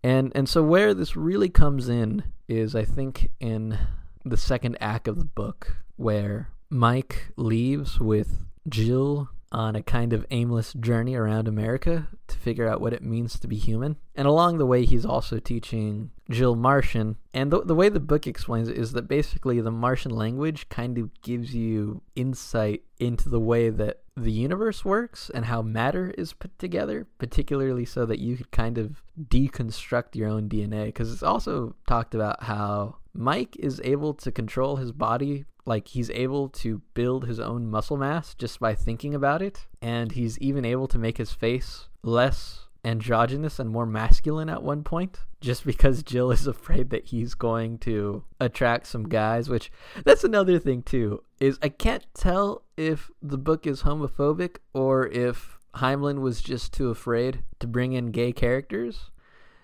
And 0.04 0.32
and 0.34 0.46
so 0.46 0.62
where 0.62 0.92
this 0.92 1.16
really 1.16 1.48
comes 1.48 1.88
in 1.88 2.24
is 2.46 2.76
I 2.76 2.84
think 2.84 3.30
in 3.40 3.78
the 4.22 4.36
second 4.36 4.76
act 4.78 5.08
of 5.08 5.18
the 5.18 5.24
book 5.24 5.78
where 5.96 6.50
Mike 6.68 7.32
leaves 7.36 7.98
with 7.98 8.44
Jill 8.68 9.30
on 9.50 9.76
a 9.76 9.82
kind 9.82 10.12
of 10.12 10.26
aimless 10.30 10.74
journey 10.74 11.14
around 11.14 11.48
America 11.48 12.08
to 12.26 12.36
figure 12.36 12.68
out 12.68 12.82
what 12.82 12.92
it 12.92 13.02
means 13.02 13.38
to 13.38 13.46
be 13.46 13.56
human. 13.56 13.96
And 14.14 14.26
along 14.26 14.58
the 14.58 14.66
way, 14.66 14.84
he's 14.84 15.06
also 15.06 15.38
teaching 15.38 16.10
Jill 16.28 16.56
Martian. 16.56 17.16
And 17.32 17.52
the, 17.52 17.62
the 17.62 17.74
way 17.74 17.88
the 17.88 18.00
book 18.00 18.26
explains 18.26 18.68
it 18.68 18.76
is 18.76 18.92
that 18.92 19.08
basically 19.08 19.60
the 19.60 19.70
Martian 19.70 20.10
language 20.10 20.68
kind 20.68 20.98
of 20.98 21.22
gives 21.22 21.54
you 21.54 22.02
insight 22.16 22.82
into 22.98 23.28
the 23.28 23.40
way 23.40 23.70
that 23.70 24.00
the 24.16 24.32
universe 24.32 24.84
works 24.84 25.30
and 25.34 25.46
how 25.46 25.62
matter 25.62 26.14
is 26.16 26.32
put 26.32 26.56
together, 26.58 27.06
particularly 27.18 27.84
so 27.84 28.06
that 28.06 28.18
you 28.18 28.36
could 28.36 28.50
kind 28.50 28.78
of 28.78 29.02
deconstruct 29.28 30.14
your 30.14 30.28
own 30.28 30.48
DNA. 30.48 30.86
Because 30.86 31.12
it's 31.12 31.22
also 31.22 31.74
talked 31.86 32.14
about 32.14 32.44
how 32.44 32.96
Mike 33.12 33.56
is 33.58 33.80
able 33.84 34.14
to 34.14 34.30
control 34.30 34.76
his 34.76 34.92
body 34.92 35.44
like 35.66 35.88
he's 35.88 36.10
able 36.10 36.48
to 36.48 36.82
build 36.92 37.26
his 37.26 37.40
own 37.40 37.68
muscle 37.70 37.96
mass 37.96 38.34
just 38.34 38.60
by 38.60 38.74
thinking 38.74 39.14
about 39.14 39.40
it 39.40 39.66
and 39.80 40.12
he's 40.12 40.38
even 40.38 40.64
able 40.64 40.86
to 40.86 40.98
make 40.98 41.16
his 41.16 41.32
face 41.32 41.88
less 42.02 42.63
androgynous 42.84 43.58
and 43.58 43.70
more 43.70 43.86
masculine 43.86 44.48
at 44.48 44.62
one 44.62 44.84
point 44.84 45.20
just 45.40 45.64
because 45.64 46.02
Jill 46.02 46.30
is 46.30 46.46
afraid 46.46 46.90
that 46.90 47.06
he's 47.06 47.34
going 47.34 47.78
to 47.78 48.24
attract 48.40 48.86
some 48.86 49.08
guys 49.08 49.48
which 49.48 49.70
that's 50.04 50.24
another 50.24 50.58
thing 50.58 50.82
too 50.82 51.22
is 51.40 51.58
I 51.62 51.68
can't 51.68 52.06
tell 52.14 52.62
if 52.76 53.10
the 53.22 53.38
book 53.38 53.66
is 53.66 53.82
homophobic 53.82 54.56
or 54.72 55.06
if 55.06 55.58
Heinlein 55.76 56.20
was 56.20 56.40
just 56.40 56.72
too 56.72 56.90
afraid 56.90 57.42
to 57.58 57.66
bring 57.66 57.92
in 57.92 58.10
gay 58.10 58.32
characters 58.32 59.10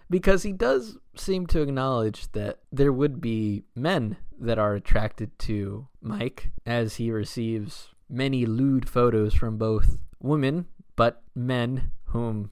because 0.09 0.43
he 0.43 0.53
does 0.53 0.99
seem 1.17 1.47
to 1.47 1.63
acknowledge 1.63 2.33
that 2.33 2.59
there 2.73 2.93
would 2.93 3.21
be 3.21 3.65
men 3.77 4.17
that 4.39 4.59
are 4.59 4.75
attracted 4.75 5.39
to 5.39 5.87
Mike 6.01 6.51
as 6.67 6.97
he 6.97 7.13
receives 7.13 7.91
many 8.09 8.45
lewd 8.45 8.89
photos 8.89 9.35
from 9.35 9.57
both 9.57 9.99
women 10.19 10.67
but 10.97 11.23
men 11.35 11.93
whom 12.07 12.51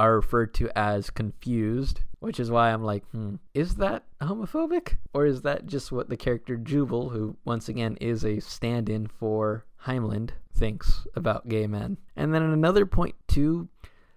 are 0.00 0.16
referred 0.16 0.54
to 0.54 0.70
as 0.74 1.10
confused, 1.10 2.00
which 2.20 2.40
is 2.40 2.50
why 2.50 2.72
I'm 2.72 2.82
like, 2.82 3.04
hmm, 3.10 3.34
is 3.52 3.74
that 3.74 4.04
homophobic? 4.22 4.96
Or 5.12 5.26
is 5.26 5.42
that 5.42 5.66
just 5.66 5.92
what 5.92 6.08
the 6.08 6.16
character 6.16 6.56
Jubal, 6.56 7.10
who 7.10 7.36
once 7.44 7.68
again 7.68 7.98
is 8.00 8.24
a 8.24 8.40
stand 8.40 8.88
in 8.88 9.08
for 9.08 9.66
Heinlein, 9.84 10.30
thinks 10.54 11.06
about 11.14 11.50
gay 11.50 11.66
men? 11.66 11.98
And 12.16 12.32
then 12.32 12.42
at 12.42 12.48
another 12.48 12.86
point, 12.86 13.14
too, 13.28 13.68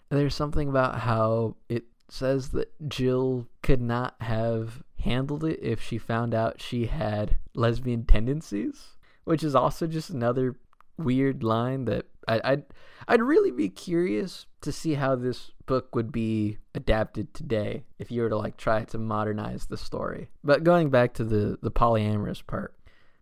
there's 0.10 0.34
something 0.34 0.70
about 0.70 1.00
how 1.00 1.58
it 1.68 1.84
says 2.08 2.50
that 2.52 2.72
Jill 2.88 3.50
could 3.62 3.82
not 3.82 4.16
have 4.22 4.84
handled 5.02 5.44
it 5.44 5.60
if 5.62 5.82
she 5.82 5.98
found 5.98 6.34
out 6.34 6.62
she 6.62 6.86
had 6.86 7.36
lesbian 7.56 8.06
tendencies, 8.06 8.96
which 9.26 9.44
is 9.44 9.54
also 9.54 9.86
just 9.86 10.10
another 10.10 10.56
weird 10.98 11.44
line 11.44 11.84
that 11.86 12.06
I, 12.28 12.42
I'd 12.44 12.64
I'd 13.08 13.22
really 13.22 13.52
be 13.52 13.70
curious 13.70 14.46
to 14.62 14.72
see 14.72 14.94
how 14.94 15.16
this 15.16 15.52
book 15.66 15.96
would 15.96 16.12
be 16.12 16.58
adapted 16.74 17.34
today 17.34 17.84
if 18.00 18.12
you 18.12 18.22
were 18.22 18.30
to 18.30 18.38
like 18.38 18.58
try 18.58 18.84
to 18.86 18.98
modernize 18.98 19.66
the 19.66 19.78
story. 19.78 20.30
But 20.44 20.64
going 20.64 20.90
back 20.90 21.14
to 21.16 21.24
the 21.24 21.58
the 21.62 21.72
polyamorous 21.72 22.46
part, 22.46 22.76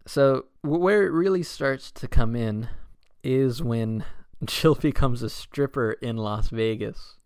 so 0.06 0.46
where 0.62 1.06
it 1.06 1.12
really 1.12 1.44
starts 1.44 1.92
to 1.92 2.08
come 2.08 2.36
in 2.36 2.70
is 3.24 3.62
when 3.62 4.06
Jill 4.46 4.76
becomes 4.76 5.22
a 5.22 5.30
stripper 5.30 5.94
in 5.94 6.18
Las 6.18 6.50
Vegas 6.50 7.18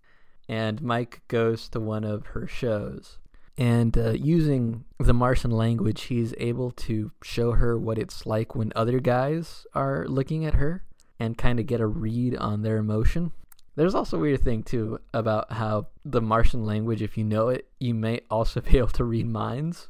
and 0.48 0.82
Mike 0.82 1.22
goes 1.28 1.70
to 1.70 1.80
one 1.80 2.04
of 2.04 2.28
her 2.28 2.48
shows. 2.48 3.18
And 3.58 3.98
uh, 3.98 4.12
using 4.12 4.84
the 5.00 5.14
Martian 5.14 5.52
language, 5.52 6.04
he's 6.04 6.34
able 6.38 6.72
to 6.72 7.12
show 7.24 7.54
her 7.54 7.80
what 7.80 7.98
it's 7.98 8.26
like 8.26 8.54
when 8.54 8.74
other 8.76 9.00
guys 9.00 9.66
are 9.74 10.06
looking 10.08 10.46
at 10.46 10.56
her 10.56 10.84
and 11.20 11.38
kind 11.38 11.60
of 11.60 11.66
get 11.66 11.82
a 11.82 11.88
read 11.88 12.36
on 12.38 12.62
their 12.62 12.78
emotion. 12.78 13.32
There's 13.76 13.96
also 13.96 14.18
a 14.18 14.22
weird 14.22 14.42
thing, 14.42 14.64
too, 14.64 15.00
about 15.14 15.52
how 15.52 15.88
the 16.04 16.22
Martian 16.22 16.66
language, 16.66 17.02
if 17.02 17.18
you 17.18 17.24
know 17.24 17.50
it, 17.50 17.68
you 17.80 17.94
may 17.94 18.22
also 18.30 18.62
be 18.62 18.78
able 18.78 18.88
to 18.90 19.04
read 19.04 19.28
minds. 19.28 19.90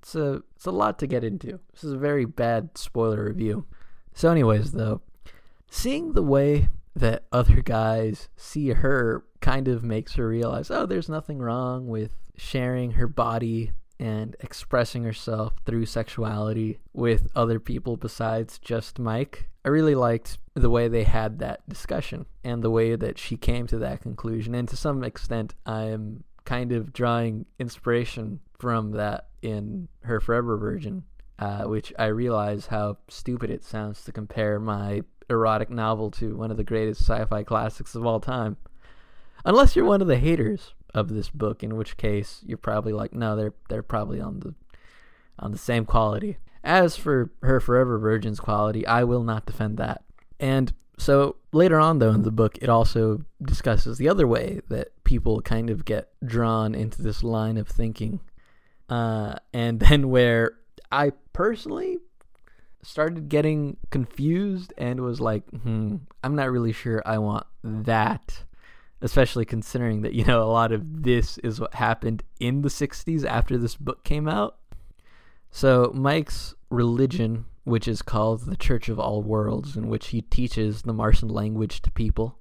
It's 0.00 0.14
a, 0.14 0.42
it's 0.56 0.66
a 0.66 0.70
lot 0.70 0.98
to 1.00 1.06
get 1.06 1.24
into. 1.24 1.60
This 1.72 1.84
is 1.84 1.92
a 1.92 1.98
very 1.98 2.24
bad 2.24 2.78
spoiler 2.78 3.24
review. 3.24 3.66
So, 4.14 4.30
anyways, 4.30 4.72
though, 4.72 5.02
seeing 5.70 6.12
the 6.12 6.22
way 6.22 6.68
that 6.96 7.24
other 7.30 7.62
guys 7.62 8.28
see 8.36 8.70
her 8.70 9.24
kind 9.40 9.68
of 9.68 9.84
makes 9.84 10.14
her 10.14 10.26
realize, 10.26 10.70
oh, 10.70 10.86
there's 10.86 11.08
nothing 11.08 11.38
wrong 11.38 11.86
with 11.88 12.12
sharing 12.36 12.92
her 12.92 13.06
body 13.06 13.72
and 14.00 14.36
expressing 14.40 15.04
herself 15.04 15.54
through 15.64 15.86
sexuality 15.86 16.78
with 16.92 17.28
other 17.34 17.58
people 17.58 17.96
besides 17.96 18.58
just 18.58 18.98
Mike. 18.98 19.48
I 19.68 19.70
really 19.70 19.94
liked 19.94 20.38
the 20.54 20.70
way 20.70 20.88
they 20.88 21.04
had 21.04 21.40
that 21.40 21.68
discussion 21.68 22.24
and 22.42 22.62
the 22.62 22.70
way 22.70 22.96
that 22.96 23.18
she 23.18 23.36
came 23.36 23.66
to 23.66 23.76
that 23.80 24.00
conclusion. 24.00 24.54
And 24.54 24.66
to 24.66 24.78
some 24.78 25.04
extent, 25.04 25.54
I 25.66 25.82
am 25.88 26.24
kind 26.46 26.72
of 26.72 26.94
drawing 26.94 27.44
inspiration 27.58 28.40
from 28.58 28.92
that 28.92 29.26
in 29.42 29.88
Her 30.04 30.20
Forever 30.20 30.56
Virgin, 30.56 31.02
uh, 31.38 31.64
which 31.64 31.92
I 31.98 32.06
realize 32.06 32.68
how 32.68 32.96
stupid 33.08 33.50
it 33.50 33.62
sounds 33.62 34.02
to 34.04 34.12
compare 34.12 34.58
my 34.58 35.02
erotic 35.28 35.68
novel 35.68 36.10
to 36.12 36.34
one 36.34 36.50
of 36.50 36.56
the 36.56 36.64
greatest 36.64 37.02
sci 37.02 37.22
fi 37.26 37.42
classics 37.42 37.94
of 37.94 38.06
all 38.06 38.20
time. 38.20 38.56
Unless 39.44 39.76
you're 39.76 39.84
one 39.84 40.00
of 40.00 40.08
the 40.08 40.16
haters 40.16 40.72
of 40.94 41.10
this 41.10 41.28
book, 41.28 41.62
in 41.62 41.76
which 41.76 41.98
case 41.98 42.42
you're 42.46 42.56
probably 42.56 42.94
like, 42.94 43.12
no, 43.12 43.36
they're 43.36 43.54
they're 43.68 43.82
probably 43.82 44.18
on 44.18 44.40
the 44.40 44.54
on 45.38 45.52
the 45.52 45.58
same 45.58 45.84
quality. 45.84 46.38
As 46.64 46.96
for 46.96 47.30
her 47.42 47.60
Forever 47.60 47.98
Virgin's 47.98 48.40
quality, 48.40 48.86
I 48.86 49.04
will 49.04 49.22
not 49.22 49.46
defend 49.46 49.78
that. 49.78 50.04
And 50.40 50.72
so 50.98 51.36
later 51.52 51.78
on, 51.78 51.98
though, 51.98 52.10
in 52.10 52.22
the 52.22 52.30
book, 52.30 52.58
it 52.60 52.68
also 52.68 53.24
discusses 53.42 53.98
the 53.98 54.08
other 54.08 54.26
way 54.26 54.60
that 54.68 54.88
people 55.04 55.40
kind 55.40 55.70
of 55.70 55.84
get 55.84 56.10
drawn 56.24 56.74
into 56.74 57.02
this 57.02 57.22
line 57.22 57.56
of 57.56 57.68
thinking. 57.68 58.20
Uh, 58.88 59.36
and 59.52 59.80
then 59.80 60.10
where 60.10 60.52
I 60.90 61.12
personally 61.32 61.98
started 62.82 63.28
getting 63.28 63.76
confused 63.90 64.72
and 64.76 65.00
was 65.00 65.20
like, 65.20 65.48
hmm, 65.50 65.96
I'm 66.22 66.34
not 66.34 66.50
really 66.50 66.72
sure 66.72 67.02
I 67.06 67.18
want 67.18 67.46
that. 67.62 68.44
Especially 69.00 69.44
considering 69.44 70.02
that, 70.02 70.12
you 70.12 70.24
know, 70.24 70.42
a 70.42 70.50
lot 70.50 70.72
of 70.72 71.04
this 71.04 71.38
is 71.38 71.60
what 71.60 71.74
happened 71.74 72.24
in 72.40 72.62
the 72.62 72.68
60s 72.68 73.24
after 73.24 73.56
this 73.56 73.76
book 73.76 74.02
came 74.02 74.26
out. 74.26 74.56
So, 75.50 75.90
Mike's 75.94 76.54
religion, 76.70 77.46
which 77.64 77.88
is 77.88 78.02
called 78.02 78.46
the 78.46 78.56
Church 78.56 78.88
of 78.88 78.98
All 78.98 79.22
Worlds, 79.22 79.76
in 79.76 79.88
which 79.88 80.08
he 80.08 80.22
teaches 80.22 80.82
the 80.82 80.92
Martian 80.92 81.28
language 81.28 81.82
to 81.82 81.90
people, 81.90 82.38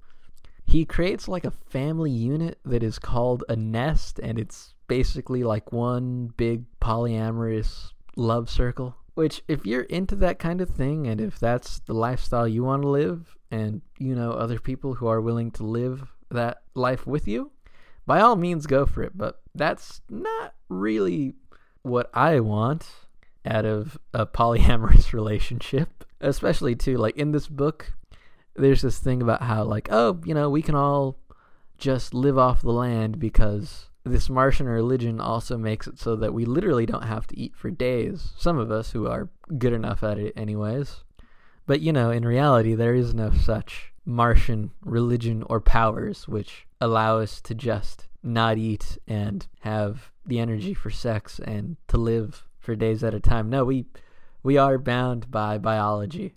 he 0.66 0.86
creates 0.86 1.28
like 1.28 1.46
a 1.46 1.52
family 1.52 2.12
unit 2.12 2.60
that 2.66 2.84
is 2.84 3.00
called 3.00 3.44
a 3.48 3.56
nest, 3.56 4.20
and 4.20 4.38
it's 4.38 4.74
basically 4.88 5.44
like 5.44 5.72
one 5.72 6.34
big 6.38 6.66
polyamorous 6.80 7.92
love 8.16 8.50
circle 8.50 8.96
which, 9.18 9.42
if 9.48 9.66
you're 9.66 9.82
into 9.82 10.16
that 10.18 10.38
kind 10.38 10.62
of 10.62 10.70
thing, 10.70 11.08
and 11.08 11.20
if 11.20 11.40
that's 11.40 11.80
the 11.80 11.94
lifestyle 11.94 12.48
you 12.48 12.64
want 12.64 12.84
to 12.84 12.88
live, 12.88 13.36
and 13.50 13.82
you 13.98 14.14
know 14.14 14.34
other 14.34 14.60
people 14.60 14.94
who 14.94 15.08
are 15.08 15.20
willing 15.20 15.50
to 15.50 15.64
live 15.64 16.14
that 16.30 16.62
life 16.76 17.08
with 17.08 17.28
you, 17.28 17.50
by 18.06 18.20
all 18.20 18.36
means 18.36 18.68
go 18.68 18.86
for 18.86 19.02
it. 19.02 19.18
But 19.18 19.42
that's 19.56 20.02
not 20.08 20.54
really 20.70 21.34
what 21.88 22.10
I 22.14 22.40
want 22.40 22.88
out 23.46 23.66
of 23.66 23.98
a 24.14 24.26
polyamorous 24.26 25.14
relationship. 25.14 26.04
Especially, 26.20 26.76
too, 26.76 26.98
like 26.98 27.16
in 27.16 27.32
this 27.32 27.48
book, 27.48 27.94
there's 28.56 28.82
this 28.82 29.00
thing 29.00 29.22
about 29.22 29.44
how, 29.44 29.64
like, 29.64 29.88
oh, 29.92 30.20
you 30.26 30.34
know, 30.34 30.50
we 30.50 30.62
can 30.62 30.76
all 30.76 31.20
just 31.78 32.14
live 32.14 32.38
off 32.38 32.62
the 32.62 32.72
land 32.72 33.20
because 33.20 33.86
this 34.04 34.30
Martian 34.30 34.68
religion 34.68 35.20
also 35.22 35.58
makes 35.58 35.88
it 35.88 36.00
so 36.00 36.16
that 36.16 36.34
we 36.34 36.46
literally 36.46 36.86
don't 36.86 37.04
have 37.04 37.28
to 37.28 37.40
eat 37.40 37.56
for 37.56 37.70
days. 37.70 38.30
Some 38.38 38.58
of 38.58 38.72
us 38.72 38.92
who 38.92 39.08
are 39.08 39.30
good 39.58 39.74
enough 39.74 40.04
at 40.04 40.18
it, 40.18 40.34
anyways. 40.36 41.04
But 41.66 41.82
you 41.82 41.92
know, 41.92 42.10
in 42.10 42.26
reality, 42.26 42.74
there 42.74 42.96
is 42.96 43.14
no 43.14 43.32
such 43.32 43.94
Martian 44.06 44.72
religion 44.84 45.44
or 45.44 45.60
powers 45.60 46.28
which 46.28 46.66
allow 46.80 47.20
us 47.20 47.42
to 47.42 47.54
just 47.54 48.08
not 48.24 48.58
eat 48.58 48.98
and 49.08 49.46
have 49.60 50.12
the 50.28 50.40
energy 50.40 50.74
for 50.74 50.90
sex 50.90 51.40
and 51.40 51.78
to 51.88 51.98
live 51.98 52.44
for 52.60 52.76
days 52.76 53.04
at 53.04 53.14
a 53.14 53.20
time. 53.20 53.50
No, 53.50 53.64
we 53.66 53.86
we 54.44 54.58
are 54.58 54.78
bound 54.78 55.32
by 55.32 55.58
biology. 55.58 56.36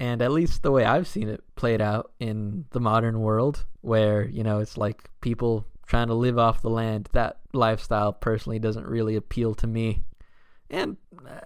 And 0.00 0.20
at 0.20 0.32
least 0.32 0.62
the 0.62 0.72
way 0.72 0.84
I've 0.84 1.06
seen 1.06 1.28
it 1.28 1.44
played 1.54 1.80
out 1.80 2.12
in 2.18 2.64
the 2.70 2.80
modern 2.80 3.20
world, 3.20 3.66
where, 3.82 4.24
you 4.26 4.42
know, 4.42 4.58
it's 4.58 4.76
like 4.76 5.08
people 5.20 5.64
trying 5.86 6.08
to 6.08 6.14
live 6.14 6.38
off 6.38 6.62
the 6.62 6.70
land, 6.70 7.08
that 7.12 7.38
lifestyle 7.52 8.12
personally 8.12 8.58
doesn't 8.58 8.86
really 8.86 9.14
appeal 9.14 9.54
to 9.54 9.66
me. 9.66 10.02
and 10.72 10.96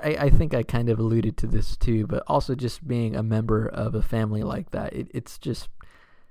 I, 0.02 0.16
I 0.20 0.30
think 0.30 0.54
I 0.54 0.62
kind 0.62 0.88
of 0.88 0.98
alluded 0.98 1.36
to 1.38 1.46
this 1.46 1.76
too, 1.76 2.06
but 2.06 2.22
also 2.28 2.54
just 2.54 2.86
being 2.86 3.16
a 3.16 3.22
member 3.22 3.66
of 3.66 3.94
a 3.94 4.02
family 4.02 4.42
like 4.42 4.70
that, 4.70 4.92
it, 4.92 5.08
it's 5.12 5.36
just 5.36 5.68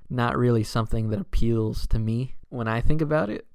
not 0.09 0.37
really 0.37 0.63
something 0.63 1.09
that 1.09 1.19
appeals 1.19 1.85
to 1.87 1.99
me 1.99 2.35
when 2.49 2.67
I 2.67 2.79
think 2.79 3.01
about 3.01 3.29
it. 3.29 3.45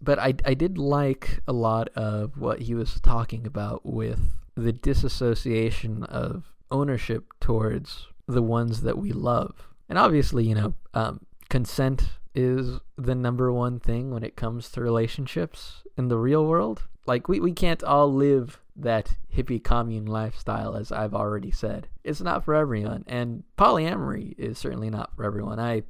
But 0.00 0.18
I, 0.18 0.34
I 0.44 0.54
did 0.54 0.78
like 0.78 1.40
a 1.48 1.52
lot 1.52 1.88
of 1.96 2.38
what 2.38 2.62
he 2.62 2.74
was 2.74 3.00
talking 3.00 3.46
about 3.46 3.84
with 3.84 4.36
the 4.54 4.72
disassociation 4.72 6.04
of 6.04 6.52
ownership 6.70 7.24
towards 7.40 8.06
the 8.26 8.42
ones 8.42 8.82
that 8.82 8.98
we 8.98 9.12
love. 9.12 9.68
And 9.88 9.98
obviously, 9.98 10.44
you 10.44 10.54
know, 10.54 10.74
um, 10.94 11.20
consent 11.48 12.10
is 12.34 12.80
the 12.96 13.14
number 13.14 13.52
one 13.52 13.78
thing 13.80 14.10
when 14.10 14.22
it 14.22 14.36
comes 14.36 14.70
to 14.70 14.80
relationships 14.80 15.82
in 15.96 16.08
the 16.08 16.18
real 16.18 16.44
world. 16.44 16.82
Like, 17.06 17.28
we, 17.28 17.40
we 17.40 17.52
can't 17.52 17.82
all 17.84 18.12
live 18.12 18.60
that 18.74 19.16
hippie 19.34 19.62
commune 19.62 20.06
lifestyle, 20.06 20.76
as 20.76 20.92
I've 20.92 21.14
already 21.14 21.50
said. 21.50 21.88
It's 22.04 22.20
not 22.20 22.44
for 22.44 22.54
everyone, 22.54 23.04
and 23.06 23.44
polyamory 23.56 24.34
is 24.38 24.58
certainly 24.58 24.90
not 24.90 25.14
for 25.16 25.24
everyone. 25.24 25.58
I, 25.58 25.84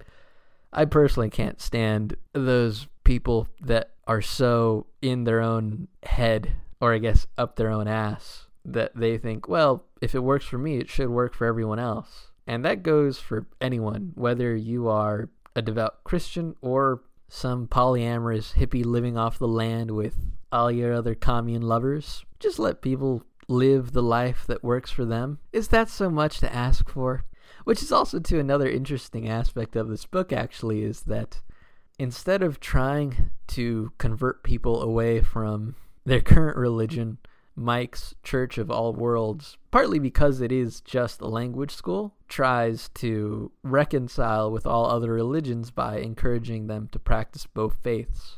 I 0.72 0.84
personally 0.84 1.30
can't 1.30 1.60
stand 1.60 2.16
those 2.32 2.86
people 3.06 3.48
that 3.60 3.92
are 4.08 4.20
so 4.20 4.86
in 5.00 5.24
their 5.24 5.40
own 5.40 5.86
head, 6.02 6.52
or 6.80 6.92
I 6.92 6.98
guess 6.98 7.26
up 7.38 7.54
their 7.54 7.70
own 7.70 7.86
ass, 7.86 8.48
that 8.64 8.96
they 8.96 9.16
think, 9.16 9.48
well, 9.48 9.84
if 10.02 10.14
it 10.14 10.24
works 10.24 10.44
for 10.44 10.58
me, 10.58 10.78
it 10.78 10.90
should 10.90 11.08
work 11.08 11.32
for 11.32 11.46
everyone 11.46 11.78
else. 11.78 12.32
And 12.48 12.64
that 12.64 12.82
goes 12.82 13.18
for 13.18 13.46
anyone, 13.60 14.10
whether 14.16 14.54
you 14.56 14.88
are 14.88 15.30
a 15.54 15.62
devout 15.62 16.02
Christian 16.02 16.56
or 16.60 17.02
some 17.28 17.68
polyamorous 17.68 18.54
hippie 18.54 18.84
living 18.84 19.16
off 19.16 19.38
the 19.38 19.48
land 19.48 19.92
with 19.92 20.16
all 20.50 20.70
your 20.70 20.92
other 20.92 21.14
commune 21.14 21.62
lovers. 21.62 22.24
Just 22.40 22.58
let 22.58 22.82
people 22.82 23.22
live 23.46 23.92
the 23.92 24.02
life 24.02 24.44
that 24.48 24.64
works 24.64 24.90
for 24.90 25.04
them. 25.04 25.38
Is 25.52 25.68
that 25.68 25.88
so 25.88 26.10
much 26.10 26.40
to 26.40 26.52
ask 26.52 26.88
for? 26.90 27.24
Which 27.62 27.82
is 27.82 27.92
also 27.92 28.18
to 28.18 28.40
another 28.40 28.68
interesting 28.68 29.28
aspect 29.28 29.76
of 29.76 29.88
this 29.88 30.06
book 30.06 30.32
actually 30.32 30.82
is 30.82 31.02
that 31.02 31.40
instead 31.98 32.42
of 32.42 32.60
trying 32.60 33.30
to 33.48 33.92
convert 33.98 34.42
people 34.42 34.82
away 34.82 35.20
from 35.20 35.76
their 36.04 36.20
current 36.20 36.56
religion, 36.56 37.18
Mike's 37.54 38.14
Church 38.22 38.58
of 38.58 38.70
All 38.70 38.92
Worlds, 38.92 39.56
partly 39.70 39.98
because 39.98 40.40
it 40.40 40.52
is 40.52 40.82
just 40.82 41.20
a 41.20 41.26
language 41.26 41.70
school, 41.70 42.14
tries 42.28 42.90
to 42.90 43.50
reconcile 43.62 44.50
with 44.50 44.66
all 44.66 44.86
other 44.86 45.12
religions 45.12 45.70
by 45.70 45.98
encouraging 45.98 46.66
them 46.66 46.88
to 46.92 46.98
practice 46.98 47.46
both 47.46 47.76
faiths. 47.82 48.36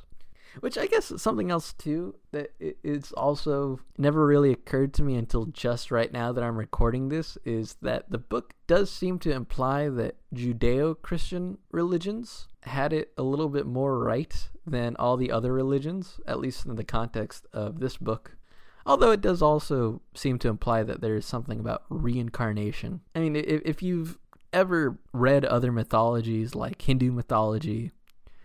Which 0.60 0.78
I 0.78 0.86
guess 0.86 1.10
is 1.10 1.22
something 1.22 1.50
else 1.50 1.72
too 1.72 2.16
that 2.32 2.52
it's 2.58 3.12
also 3.12 3.80
never 3.96 4.26
really 4.26 4.50
occurred 4.50 4.92
to 4.94 5.02
me 5.02 5.14
until 5.14 5.46
just 5.46 5.90
right 5.90 6.12
now 6.12 6.32
that 6.32 6.42
I'm 6.42 6.56
recording 6.56 7.08
this 7.08 7.38
is 7.44 7.76
that 7.82 8.10
the 8.10 8.18
book 8.18 8.54
does 8.66 8.90
seem 8.90 9.18
to 9.20 9.30
imply 9.30 9.88
that 9.88 10.16
Judeo 10.34 11.00
Christian 11.00 11.58
religions 11.70 12.47
had 12.62 12.92
it 12.92 13.12
a 13.16 13.22
little 13.22 13.48
bit 13.48 13.66
more 13.66 13.98
right 13.98 14.48
than 14.66 14.96
all 14.96 15.16
the 15.16 15.30
other 15.30 15.52
religions, 15.52 16.20
at 16.26 16.40
least 16.40 16.66
in 16.66 16.76
the 16.76 16.84
context 16.84 17.46
of 17.52 17.80
this 17.80 17.96
book. 17.96 18.36
Although 18.84 19.10
it 19.10 19.20
does 19.20 19.42
also 19.42 20.00
seem 20.14 20.38
to 20.40 20.48
imply 20.48 20.82
that 20.82 21.00
there 21.00 21.16
is 21.16 21.26
something 21.26 21.60
about 21.60 21.84
reincarnation. 21.90 23.00
I 23.14 23.20
mean, 23.20 23.36
if, 23.36 23.60
if 23.64 23.82
you've 23.82 24.18
ever 24.52 24.98
read 25.12 25.44
other 25.44 25.70
mythologies 25.70 26.54
like 26.54 26.80
Hindu 26.80 27.12
mythology, 27.12 27.92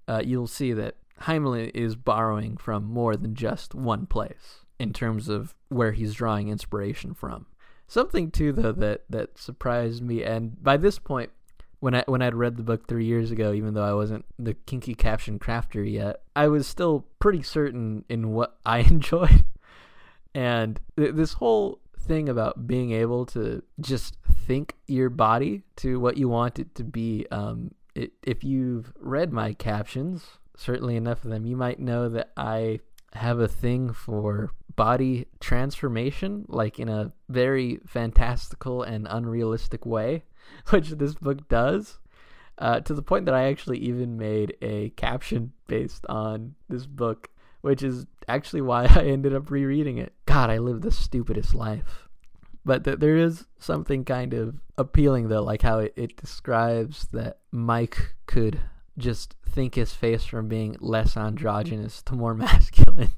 uh, 0.07 0.21
you'll 0.23 0.47
see 0.47 0.73
that 0.73 0.95
Heinlein 1.21 1.71
is 1.73 1.95
borrowing 1.95 2.57
from 2.57 2.83
more 2.83 3.15
than 3.15 3.35
just 3.35 3.73
one 3.73 4.05
place 4.05 4.65
in 4.79 4.91
terms 4.91 5.29
of 5.29 5.55
where 5.69 5.93
he's 5.93 6.13
drawing 6.13 6.49
inspiration 6.49 7.13
from. 7.13 7.45
Something 7.87 8.31
too, 8.31 8.51
though, 8.51 8.71
that 8.73 9.03
that 9.09 9.37
surprised 9.37 10.03
me, 10.03 10.23
and 10.23 10.61
by 10.61 10.77
this 10.77 10.99
point, 10.99 11.31
when 11.83 11.95
I 11.95 12.03
when 12.07 12.21
I'd 12.21 12.33
read 12.33 12.55
the 12.55 12.63
book 12.63 12.87
three 12.87 13.03
years 13.03 13.29
ago, 13.29 13.51
even 13.51 13.73
though 13.73 13.83
I 13.83 13.93
wasn't 13.93 14.23
the 14.39 14.53
kinky 14.53 14.95
caption 14.95 15.37
crafter 15.37 15.83
yet, 15.83 16.21
I 16.33 16.47
was 16.47 16.65
still 16.65 17.05
pretty 17.19 17.43
certain 17.43 18.05
in 18.07 18.31
what 18.31 18.57
I 18.65 18.77
enjoyed. 18.93 19.43
And 20.33 20.79
th- 20.95 21.13
this 21.13 21.33
whole 21.33 21.81
thing 21.99 22.29
about 22.29 22.67
being 22.67 22.91
able 22.91 23.25
to 23.27 23.63
just 23.81 24.15
think 24.47 24.75
your 24.87 25.09
body 25.09 25.63
to 25.77 25.99
what 25.99 26.15
you 26.15 26.29
want 26.29 26.57
it 26.57 26.73
to 26.75 26.85
be. 26.85 27.27
Um, 27.31 27.71
it, 27.95 28.13
if 28.23 28.45
you've 28.45 28.93
read 28.97 29.33
my 29.33 29.51
captions, 29.51 30.23
certainly 30.55 30.95
enough 30.95 31.25
of 31.25 31.31
them, 31.31 31.45
you 31.45 31.57
might 31.57 31.81
know 31.81 32.07
that 32.07 32.31
I 32.37 32.79
have 33.11 33.39
a 33.39 33.47
thing 33.49 33.91
for 33.91 34.51
body 34.77 35.25
transformation, 35.41 36.45
like 36.47 36.79
in 36.79 36.87
a 36.87 37.11
very 37.27 37.81
fantastical 37.85 38.83
and 38.83 39.05
unrealistic 39.09 39.85
way, 39.85 40.23
which 40.69 40.89
this 40.89 41.13
book 41.15 41.47
does. 41.47 41.99
Uh, 42.57 42.79
to 42.81 42.93
the 42.93 43.01
point 43.01 43.25
that 43.25 43.33
I 43.33 43.45
actually 43.45 43.79
even 43.79 44.17
made 44.17 44.55
a 44.61 44.89
caption 44.91 45.53
based 45.67 46.05
on 46.07 46.53
this 46.69 46.85
book 46.85 47.31
which 47.63 47.81
is 47.81 48.05
actually 48.27 48.61
why 48.61 48.83
I 48.89 49.05
ended 49.05 49.33
up 49.33 49.49
rereading 49.49 49.97
it. 49.97 50.13
God, 50.25 50.49
I 50.49 50.59
live 50.59 50.81
the 50.81 50.91
stupidest 50.91 51.55
life. 51.55 52.09
But 52.65 52.83
th- 52.83 52.99
there 52.99 53.17
is 53.17 53.45
something 53.57 54.03
kind 54.05 54.33
of 54.33 54.55
appealing, 54.77 55.29
though, 55.29 55.43
like 55.43 55.61
how 55.61 55.79
it, 55.79 55.93
it 55.95 56.17
describes 56.17 57.07
that 57.13 57.39
Mike 57.51 58.15
could 58.25 58.59
just 58.97 59.35
think 59.49 59.75
his 59.75 59.93
face 59.93 60.25
from 60.25 60.49
being 60.49 60.75
less 60.79 61.15
androgynous 61.15 62.01
to 62.03 62.15
more 62.15 62.33
masculine. 62.33 63.11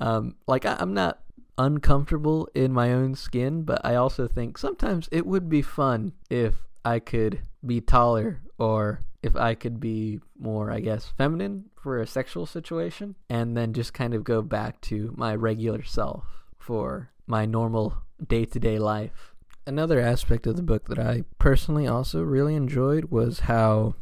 Um, 0.00 0.34
like, 0.48 0.66
I, 0.66 0.76
I'm 0.80 0.92
not 0.94 1.20
uncomfortable 1.60 2.48
in 2.54 2.72
my 2.72 2.90
own 2.90 3.14
skin, 3.14 3.62
but 3.62 3.84
I 3.84 3.94
also 3.94 4.26
think 4.26 4.56
sometimes 4.56 5.08
it 5.12 5.26
would 5.26 5.48
be 5.48 5.60
fun 5.60 6.12
if 6.30 6.54
I 6.84 7.00
could 7.00 7.42
be 7.64 7.82
taller 7.82 8.40
or 8.58 9.00
if 9.22 9.36
I 9.36 9.54
could 9.54 9.78
be 9.78 10.20
more, 10.38 10.70
I 10.70 10.80
guess, 10.80 11.12
feminine 11.18 11.66
for 11.76 12.00
a 12.00 12.06
sexual 12.06 12.46
situation, 12.46 13.14
and 13.28 13.54
then 13.56 13.74
just 13.74 13.92
kind 13.92 14.14
of 14.14 14.24
go 14.24 14.40
back 14.40 14.80
to 14.82 15.12
my 15.16 15.34
regular 15.34 15.82
self 15.84 16.24
for 16.58 17.10
my 17.26 17.44
normal 17.44 17.98
day 18.26 18.46
to 18.46 18.58
day 18.58 18.78
life. 18.78 19.34
Another 19.66 20.00
aspect 20.00 20.46
of 20.46 20.56
the 20.56 20.62
book 20.62 20.86
that 20.88 20.98
I 20.98 21.24
personally 21.38 21.86
also 21.86 22.22
really 22.22 22.54
enjoyed 22.54 23.04
was 23.10 23.40
how 23.40 23.94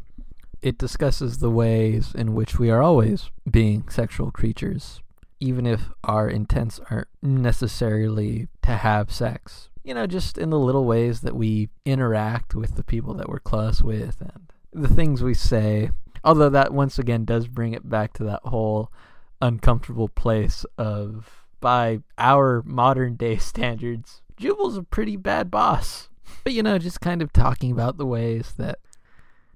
it 0.62 0.78
discusses 0.78 1.38
the 1.38 1.50
ways 1.50 2.14
in 2.14 2.34
which 2.34 2.58
we 2.58 2.70
are 2.70 2.82
always 2.82 3.30
being 3.50 3.88
sexual 3.88 4.30
creatures, 4.30 5.00
even 5.40 5.66
if 5.66 5.90
our 6.04 6.28
intents 6.28 6.80
aren't 6.90 7.08
necessarily 7.22 8.48
to 8.62 8.72
have 8.72 9.12
sex. 9.12 9.68
You 9.84 9.94
know, 9.94 10.06
just 10.06 10.36
in 10.36 10.50
the 10.50 10.58
little 10.58 10.84
ways 10.84 11.20
that 11.20 11.34
we 11.34 11.70
interact 11.84 12.54
with 12.54 12.76
the 12.76 12.84
people 12.84 13.14
that 13.14 13.28
we're 13.28 13.38
close 13.38 13.82
with 13.82 14.20
and 14.20 14.52
the 14.72 14.92
things 14.92 15.22
we 15.22 15.34
say. 15.34 15.90
Although 16.24 16.50
that 16.50 16.74
once 16.74 16.98
again 16.98 17.24
does 17.24 17.46
bring 17.46 17.72
it 17.72 17.88
back 17.88 18.12
to 18.14 18.24
that 18.24 18.42
whole 18.44 18.92
uncomfortable 19.40 20.08
place 20.08 20.66
of 20.76 21.44
by 21.60 22.00
our 22.18 22.62
modern 22.66 23.16
day 23.16 23.36
standards, 23.38 24.22
Jubal's 24.36 24.76
a 24.76 24.82
pretty 24.82 25.16
bad 25.16 25.50
boss. 25.50 26.08
But 26.44 26.52
you 26.52 26.62
know, 26.62 26.78
just 26.78 27.00
kind 27.00 27.22
of 27.22 27.32
talking 27.32 27.72
about 27.72 27.96
the 27.96 28.06
ways 28.06 28.54
that 28.58 28.78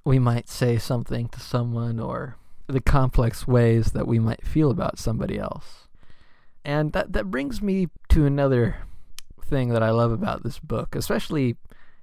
we 0.05 0.19
might 0.19 0.49
say 0.49 0.79
something 0.79 1.29
to 1.29 1.41
someone 1.41 2.01
or 2.01 2.37
the 2.67 2.81
complex 2.81 3.47
ways 3.47 3.93
that 3.93 4.07
we 4.07 4.19
might 4.19 4.47
feel 4.47 4.71
about 4.71 4.99
somebody 4.99 5.39
else. 5.39 5.89
And 6.65 6.93
that 6.93 7.13
that 7.13 7.31
brings 7.31 7.61
me 7.61 7.89
to 8.11 8.25
another 8.25 8.77
thing 9.45 9.71
that 9.71 9.83
I 9.83 9.91
love 9.91 10.13
about 10.13 10.43
this 10.43 10.59
book, 10.59 10.95
especially 10.95 11.57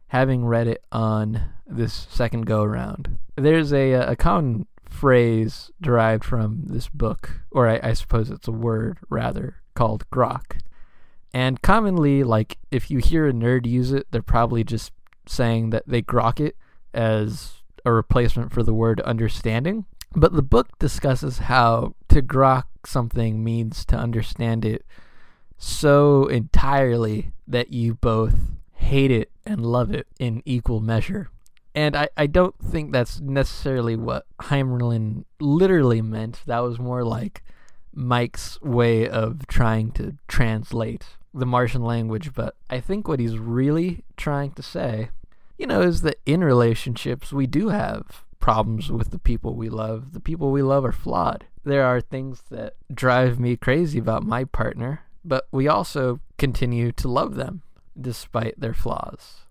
having 0.08 0.45
read 0.45 0.67
it 0.67 0.84
on 0.91 1.43
this 1.65 2.08
second 2.10 2.45
go 2.45 2.63
around. 2.63 3.17
There's 3.36 3.72
a 3.72 3.93
a 3.93 4.15
common 4.15 4.67
phrase 4.89 5.72
derived 5.80 6.26
from 6.26 6.63
this 6.65 6.89
book, 6.89 7.41
or 7.52 7.69
I, 7.69 7.80
I 7.82 7.93
suppose 7.93 8.30
it's 8.30 8.48
a 8.48 8.52
word 8.52 8.98
rather, 9.10 9.58
called 9.76 10.10
grok. 10.10 10.60
And 11.34 11.62
commonly, 11.62 12.24
like 12.24 12.58
if 12.72 12.89
you 12.89 12.98
hear 12.98 13.28
a 13.28 13.32
nerd 13.34 13.65
use 13.65 13.91
it, 13.91 14.08
they're 14.12 14.22
probably 14.22 14.63
just 14.63 14.91
saying 15.28 15.69
that 15.69 15.88
they 15.88 16.02
grok 16.02 16.39
it 16.39 16.58
as 16.93 17.62
a 17.86 17.91
replacement 17.91 18.52
for 18.52 18.63
the 18.63 18.74
word 18.74 19.00
understanding. 19.02 19.86
But 20.15 20.34
the 20.34 20.41
book 20.41 20.78
discusses 20.80 21.39
how 21.39 21.95
to 22.10 22.22
grok 22.22 22.65
something 22.86 23.43
means 23.43 23.86
to 23.86 23.95
understand 23.95 24.65
it 24.65 24.86
so 25.58 26.26
entirely 26.28 27.32
that 27.48 27.72
you 27.72 27.93
both 27.95 28.36
hate 28.76 29.12
it 29.12 29.30
and 29.45 29.65
love 29.65 29.91
it 29.91 30.08
in 30.19 30.41
equal 30.45 30.80
measure. 30.80 31.30
And 31.76 31.95
I, 31.95 32.10
I 32.17 32.26
don't 32.26 32.56
think 32.60 32.91
that's 32.91 33.19
necessarily 33.19 33.95
what 33.95 34.26
Heinlein 34.39 35.26
literally 35.39 36.02
meant. 36.02 36.41
That 36.48 36.60
was 36.60 36.80
more 36.80 37.04
like 37.04 37.43
Mike's 37.93 38.60
way 38.62 39.08
of 39.08 39.45
trying 39.48 39.91
to 39.91 40.15
translate 40.28 41.06
the 41.34 41.45
Martian 41.45 41.84
language. 41.84 42.34
But 42.34 42.56
I 42.69 42.80
think 42.80 43.08
what 43.08 43.19
he's 43.19 43.38
really 43.38 44.04
trying 44.17 44.52
to 44.54 44.63
say, 44.63 45.10
you 45.58 45.67
know, 45.67 45.82
is 45.82 46.02
that 46.02 46.19
in 46.26 46.43
relationships, 46.43 47.32
we 47.32 47.45
do 47.45 47.69
have 47.69 48.26
problems 48.39 48.91
with 48.91 49.12
the 49.12 49.19
people 49.19 49.56
we 49.56 49.69
love. 49.69 50.13
The 50.13 50.19
people 50.19 50.52
we 50.52 50.62
love 50.62 50.86
are 50.86 50.91
flawed. 50.91 51.45
There 51.63 51.84
are 51.84 52.02
things 52.02 52.43
that 52.49 52.75
drive 52.93 53.39
me 53.39 53.58
crazy 53.58 53.99
about 53.99 54.23
my 54.23 54.45
partner, 54.45 55.02
but 55.23 55.47
we 55.52 55.67
also 55.67 56.19
continue 56.38 56.91
to 56.93 57.08
love 57.08 57.36
them 57.36 57.62
despite 57.99 58.60
their 58.60 58.73
flaws. 58.73 59.41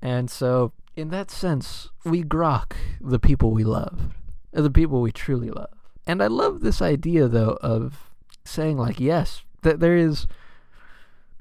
And 0.00 0.30
so, 0.30 0.72
in 0.96 1.10
that 1.10 1.30
sense, 1.30 1.90
we 2.04 2.22
grok 2.22 2.72
the 3.00 3.18
people 3.18 3.50
we 3.50 3.64
love, 3.64 4.14
the 4.52 4.70
people 4.70 5.00
we 5.00 5.12
truly 5.12 5.50
love. 5.50 5.74
And 6.06 6.22
I 6.22 6.26
love 6.28 6.60
this 6.60 6.80
idea, 6.80 7.28
though, 7.28 7.58
of 7.60 8.10
saying, 8.44 8.78
like, 8.78 8.98
yes, 8.98 9.42
that 9.62 9.80
there 9.80 9.96
is 9.96 10.26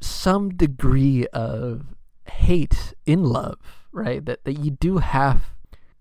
some 0.01 0.49
degree 0.49 1.25
of 1.27 1.95
hate 2.25 2.93
in 3.05 3.23
love, 3.23 3.57
right? 3.91 4.23
That, 4.25 4.43
that 4.43 4.53
you 4.53 4.71
do 4.71 4.97
have 4.97 5.53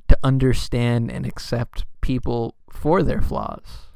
to 0.09 0.19
understand 0.23 1.11
and 1.11 1.27
accept 1.27 1.85
people 2.01 2.55
for 2.71 3.03
their 3.03 3.21
flaws. 3.21 3.89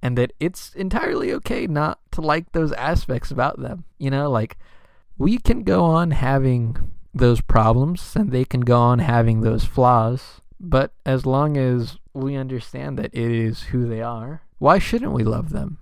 And 0.00 0.16
that 0.16 0.32
it's 0.38 0.74
entirely 0.74 1.32
okay 1.34 1.66
not 1.66 1.98
to 2.12 2.20
like 2.20 2.52
those 2.52 2.72
aspects 2.72 3.30
about 3.30 3.60
them. 3.60 3.84
You 3.98 4.10
know, 4.10 4.30
like, 4.30 4.56
we 5.16 5.38
can 5.38 5.64
go 5.64 5.84
on 5.84 6.12
having 6.12 6.76
those 7.12 7.40
problems 7.40 8.14
and 8.14 8.30
they 8.30 8.44
can 8.44 8.60
go 8.60 8.78
on 8.78 9.00
having 9.00 9.40
those 9.40 9.64
flaws. 9.64 10.40
But 10.60 10.92
as 11.04 11.26
long 11.26 11.56
as 11.56 11.98
we 12.14 12.36
understand 12.36 12.98
that 12.98 13.14
it 13.14 13.30
is 13.30 13.64
who 13.64 13.88
they 13.88 14.02
are, 14.02 14.42
why 14.58 14.78
shouldn't 14.78 15.12
we 15.12 15.24
love 15.24 15.50
them? 15.50 15.78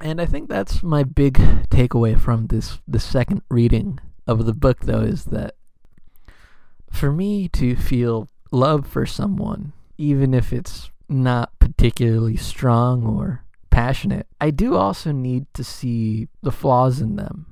And 0.00 0.20
I 0.20 0.26
think 0.26 0.48
that's 0.48 0.82
my 0.82 1.04
big 1.04 1.34
takeaway 1.68 2.18
from 2.18 2.48
this 2.48 2.80
the 2.88 2.98
second 2.98 3.42
reading 3.48 4.00
of 4.26 4.46
the 4.46 4.52
book 4.52 4.80
though 4.80 5.00
is 5.00 5.26
that 5.26 5.54
for 6.90 7.12
me 7.12 7.48
to 7.48 7.76
feel 7.76 8.28
love 8.52 8.86
for 8.86 9.06
someone, 9.06 9.72
even 9.98 10.34
if 10.34 10.52
it's 10.52 10.90
not 11.08 11.58
particularly 11.58 12.36
strong 12.36 13.04
or 13.04 13.44
passionate, 13.70 14.26
I 14.40 14.50
do 14.50 14.76
also 14.76 15.10
need 15.12 15.46
to 15.54 15.64
see 15.64 16.28
the 16.42 16.52
flaws 16.52 17.00
in 17.00 17.16
them. 17.16 17.46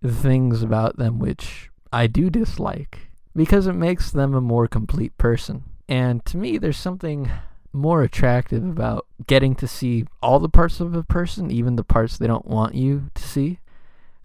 The 0.00 0.12
things 0.12 0.62
about 0.62 0.98
them 0.98 1.18
which 1.18 1.70
I 1.92 2.06
do 2.06 2.28
dislike 2.28 3.08
because 3.34 3.66
it 3.66 3.72
makes 3.72 4.10
them 4.10 4.34
a 4.34 4.40
more 4.40 4.68
complete 4.68 5.16
person. 5.18 5.64
And 5.88 6.24
to 6.26 6.36
me, 6.36 6.58
there's 6.58 6.76
something 6.76 7.30
more 7.72 8.02
attractive 8.02 8.64
about 8.64 9.06
getting 9.26 9.54
to 9.56 9.66
see 9.66 10.06
all 10.22 10.38
the 10.38 10.48
parts 10.48 10.80
of 10.80 10.94
a 10.94 11.02
person, 11.02 11.50
even 11.50 11.76
the 11.76 11.84
parts 11.84 12.16
they 12.16 12.26
don't 12.26 12.46
want 12.46 12.74
you 12.74 13.10
to 13.14 13.22
see. 13.22 13.58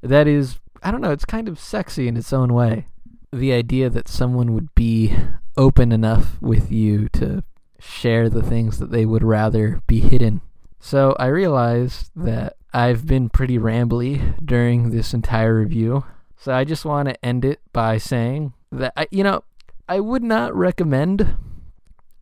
That 0.02 0.28
is, 0.28 0.60
I 0.84 0.92
don't 0.92 1.02
know, 1.02 1.12
it's 1.12 1.26
kind 1.26 1.48
of 1.48 1.60
sexy 1.60 2.08
in 2.08 2.16
its 2.16 2.32
own 2.32 2.54
way. 2.54 2.86
The 3.34 3.54
idea 3.54 3.90
that 3.90 4.08
someone 4.08 4.54
would 4.54 4.74
be 4.76 5.16
open 5.60 5.92
enough 5.92 6.42
with 6.42 6.72
you 6.72 7.10
to 7.10 7.44
share 7.80 8.30
the 8.30 8.42
things 8.42 8.80
that 8.80 8.92
they 8.92 9.06
would 9.06 9.24
rather 9.24 9.82
be 9.88 10.00
hidden. 10.00 10.40
So 10.80 11.18
I 11.20 11.26
realized 11.26 12.12
that 12.16 12.56
I've 12.74 13.06
been 13.06 13.28
pretty 13.28 13.58
rambly 13.58 14.38
during 14.44 14.92
this 14.92 15.14
entire 15.14 15.54
review. 15.54 16.06
So 16.38 16.54
I 16.54 16.64
just 16.64 16.86
want 16.86 17.10
to 17.10 17.26
end 17.26 17.44
it 17.44 17.60
by 17.74 17.98
saying 17.98 18.54
that 18.72 18.94
I, 18.96 19.08
you 19.12 19.22
know, 19.22 19.44
I 19.90 20.00
would 20.00 20.24
not 20.24 20.56
recommend 20.56 21.36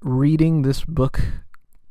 reading 0.01 0.63
this 0.63 0.83
book 0.83 1.21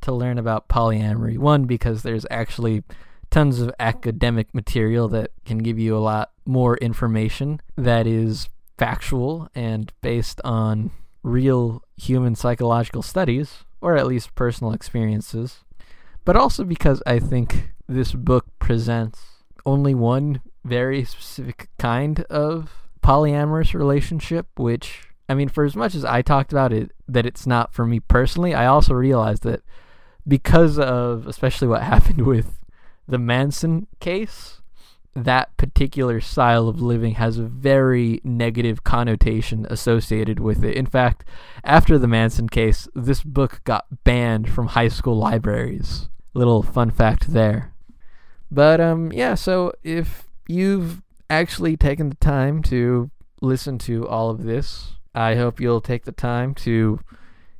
to 0.01 0.11
learn 0.11 0.37
about 0.37 0.67
polyamory. 0.67 1.37
One 1.37 1.63
because 1.63 2.03
there's 2.03 2.25
actually 2.29 2.83
tons 3.31 3.61
of 3.61 3.71
academic 3.79 4.53
material 4.53 5.07
that 5.09 5.31
can 5.45 5.59
give 5.59 5.79
you 5.79 5.95
a 5.95 5.99
lot 5.99 6.31
more 6.45 6.75
information 6.77 7.61
that 7.77 8.05
is 8.05 8.49
factual 8.77 9.49
and 9.55 9.93
based 10.01 10.41
on 10.43 10.91
real 11.23 11.83
human 11.95 12.35
psychological 12.35 13.01
studies 13.01 13.63
or 13.81 13.95
at 13.95 14.07
least 14.07 14.35
personal 14.35 14.73
experiences. 14.73 15.63
But 16.25 16.35
also 16.35 16.63
because 16.63 17.01
I 17.05 17.19
think 17.19 17.71
this 17.87 18.13
book 18.13 18.45
presents 18.59 19.43
only 19.65 19.93
one 19.93 20.41
very 20.63 21.03
specific 21.03 21.69
kind 21.77 22.21
of 22.29 22.71
polyamorous 23.01 23.73
relationship, 23.73 24.47
which 24.57 25.07
I 25.29 25.33
mean, 25.33 25.49
for 25.49 25.65
as 25.65 25.75
much 25.75 25.93
as 25.95 26.05
I 26.05 26.21
talked 26.21 26.51
about 26.51 26.71
it, 26.71 26.91
that 27.07 27.25
it's 27.25 27.45
not 27.45 27.73
for 27.73 27.85
me 27.85 27.99
personally, 27.99 28.53
I 28.53 28.65
also 28.65 28.93
realized 28.93 29.43
that 29.43 29.61
because 30.27 30.79
of 30.79 31.27
especially 31.27 31.67
what 31.67 31.83
happened 31.93 32.25
with 32.25 32.59
the 33.07 33.17
Manson 33.17 33.87
case, 33.99 34.61
that 35.23 35.55
particular 35.57 36.21
style 36.21 36.67
of 36.67 36.81
living 36.81 37.15
has 37.15 37.37
a 37.37 37.43
very 37.43 38.21
negative 38.23 38.83
connotation 38.83 39.65
associated 39.69 40.39
with 40.39 40.63
it. 40.63 40.75
In 40.75 40.85
fact, 40.85 41.25
after 41.63 41.97
the 41.97 42.07
Manson 42.07 42.47
case, 42.47 42.87
this 42.93 43.23
book 43.23 43.61
got 43.63 43.85
banned 44.03 44.49
from 44.49 44.67
high 44.67 44.87
school 44.87 45.17
libraries. 45.17 46.09
Little 46.33 46.61
fun 46.61 46.91
fact 46.91 47.33
there. 47.33 47.73
But 48.51 48.79
um 48.79 49.11
yeah, 49.11 49.35
so 49.35 49.73
if 49.83 50.25
you've 50.47 51.01
actually 51.29 51.75
taken 51.75 52.09
the 52.09 52.15
time 52.15 52.61
to 52.63 53.11
listen 53.41 53.77
to 53.77 54.07
all 54.07 54.29
of 54.29 54.43
this. 54.43 54.93
I 55.13 55.35
hope 55.35 55.59
you'll 55.59 55.81
take 55.81 56.05
the 56.05 56.11
time 56.11 56.53
to 56.55 56.99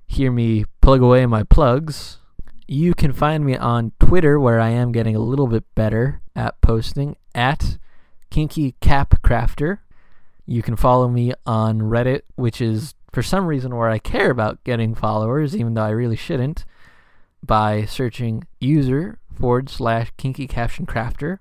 hear 0.06 0.32
me 0.32 0.66
plug 0.82 1.02
away 1.02 1.26
my 1.26 1.44
plugs. 1.44 2.20
You 2.68 2.94
can 2.94 3.14
find 3.14 3.46
me 3.46 3.56
on 3.56 3.94
Twitter, 4.00 4.40
where 4.40 4.60
I 4.60 4.70
am 4.70 4.92
getting 4.92 5.16
a 5.16 5.20
little 5.20 5.48
bit 5.48 5.64
better 5.74 6.22
at 6.36 6.60
posting 6.62 7.16
at 7.38 7.78
Kinky 8.30 8.76
Cap 8.82 9.22
Crafter. 9.22 9.78
You 10.46 10.62
can 10.62 10.76
follow 10.76 11.08
me 11.08 11.32
on 11.46 11.80
Reddit, 11.82 12.24
which 12.36 12.60
is 12.60 12.96
for 13.14 13.24
some 13.24 13.48
reason 13.48 13.74
where 13.76 13.90
I 13.90 14.00
care 14.00 14.32
about 14.32 14.64
getting 14.64 14.96
followers, 14.96 15.56
even 15.56 15.76
though 15.76 15.84
I 15.84 15.92
really 15.92 16.16
shouldn't, 16.16 16.66
by 17.46 17.86
searching 17.86 18.46
user 18.60 19.20
forward 19.34 19.70
slash 19.70 20.12
kinky 20.18 20.48
caption 20.48 20.86
crafter. 20.86 21.40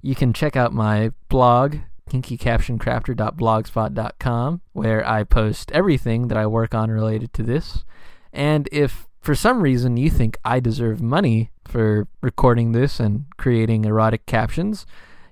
You 0.00 0.14
can 0.14 0.32
check 0.32 0.54
out 0.56 0.72
my 0.72 1.10
blog, 1.28 1.78
kinkycaptioncrafter.blogspot.com, 2.10 4.60
where 4.72 5.08
I 5.08 5.24
post 5.24 5.72
everything 5.72 6.28
that 6.28 6.38
I 6.38 6.46
work 6.46 6.74
on 6.74 6.90
related 6.90 7.32
to 7.34 7.42
this. 7.42 7.84
And 8.32 8.68
if 8.72 9.06
for 9.20 9.34
some 9.34 9.60
reason 9.60 9.96
you 9.96 10.08
think 10.08 10.38
I 10.44 10.60
deserve 10.60 11.02
money 11.02 11.50
for 11.66 12.06
recording 12.20 12.70
this 12.72 13.00
and 13.00 13.24
creating 13.36 13.84
erotic 13.84 14.24
captions, 14.26 14.86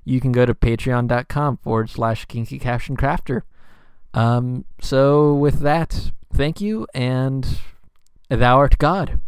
you 0.05 0.21
can 0.21 0.33
go 0.33 0.47
to 0.47 0.55
patreon.com 0.55 1.57
forward 1.59 1.91
slash 1.91 2.27
kinkycaptioncrafter. 2.27 3.43
Um, 4.13 4.65
so 4.81 5.35
with 5.35 5.61
that, 5.61 6.13
thank 6.33 6.61
you, 6.61 6.87
and 6.95 7.59
thou 8.29 8.59
art 8.59 8.79
God. 8.79 9.21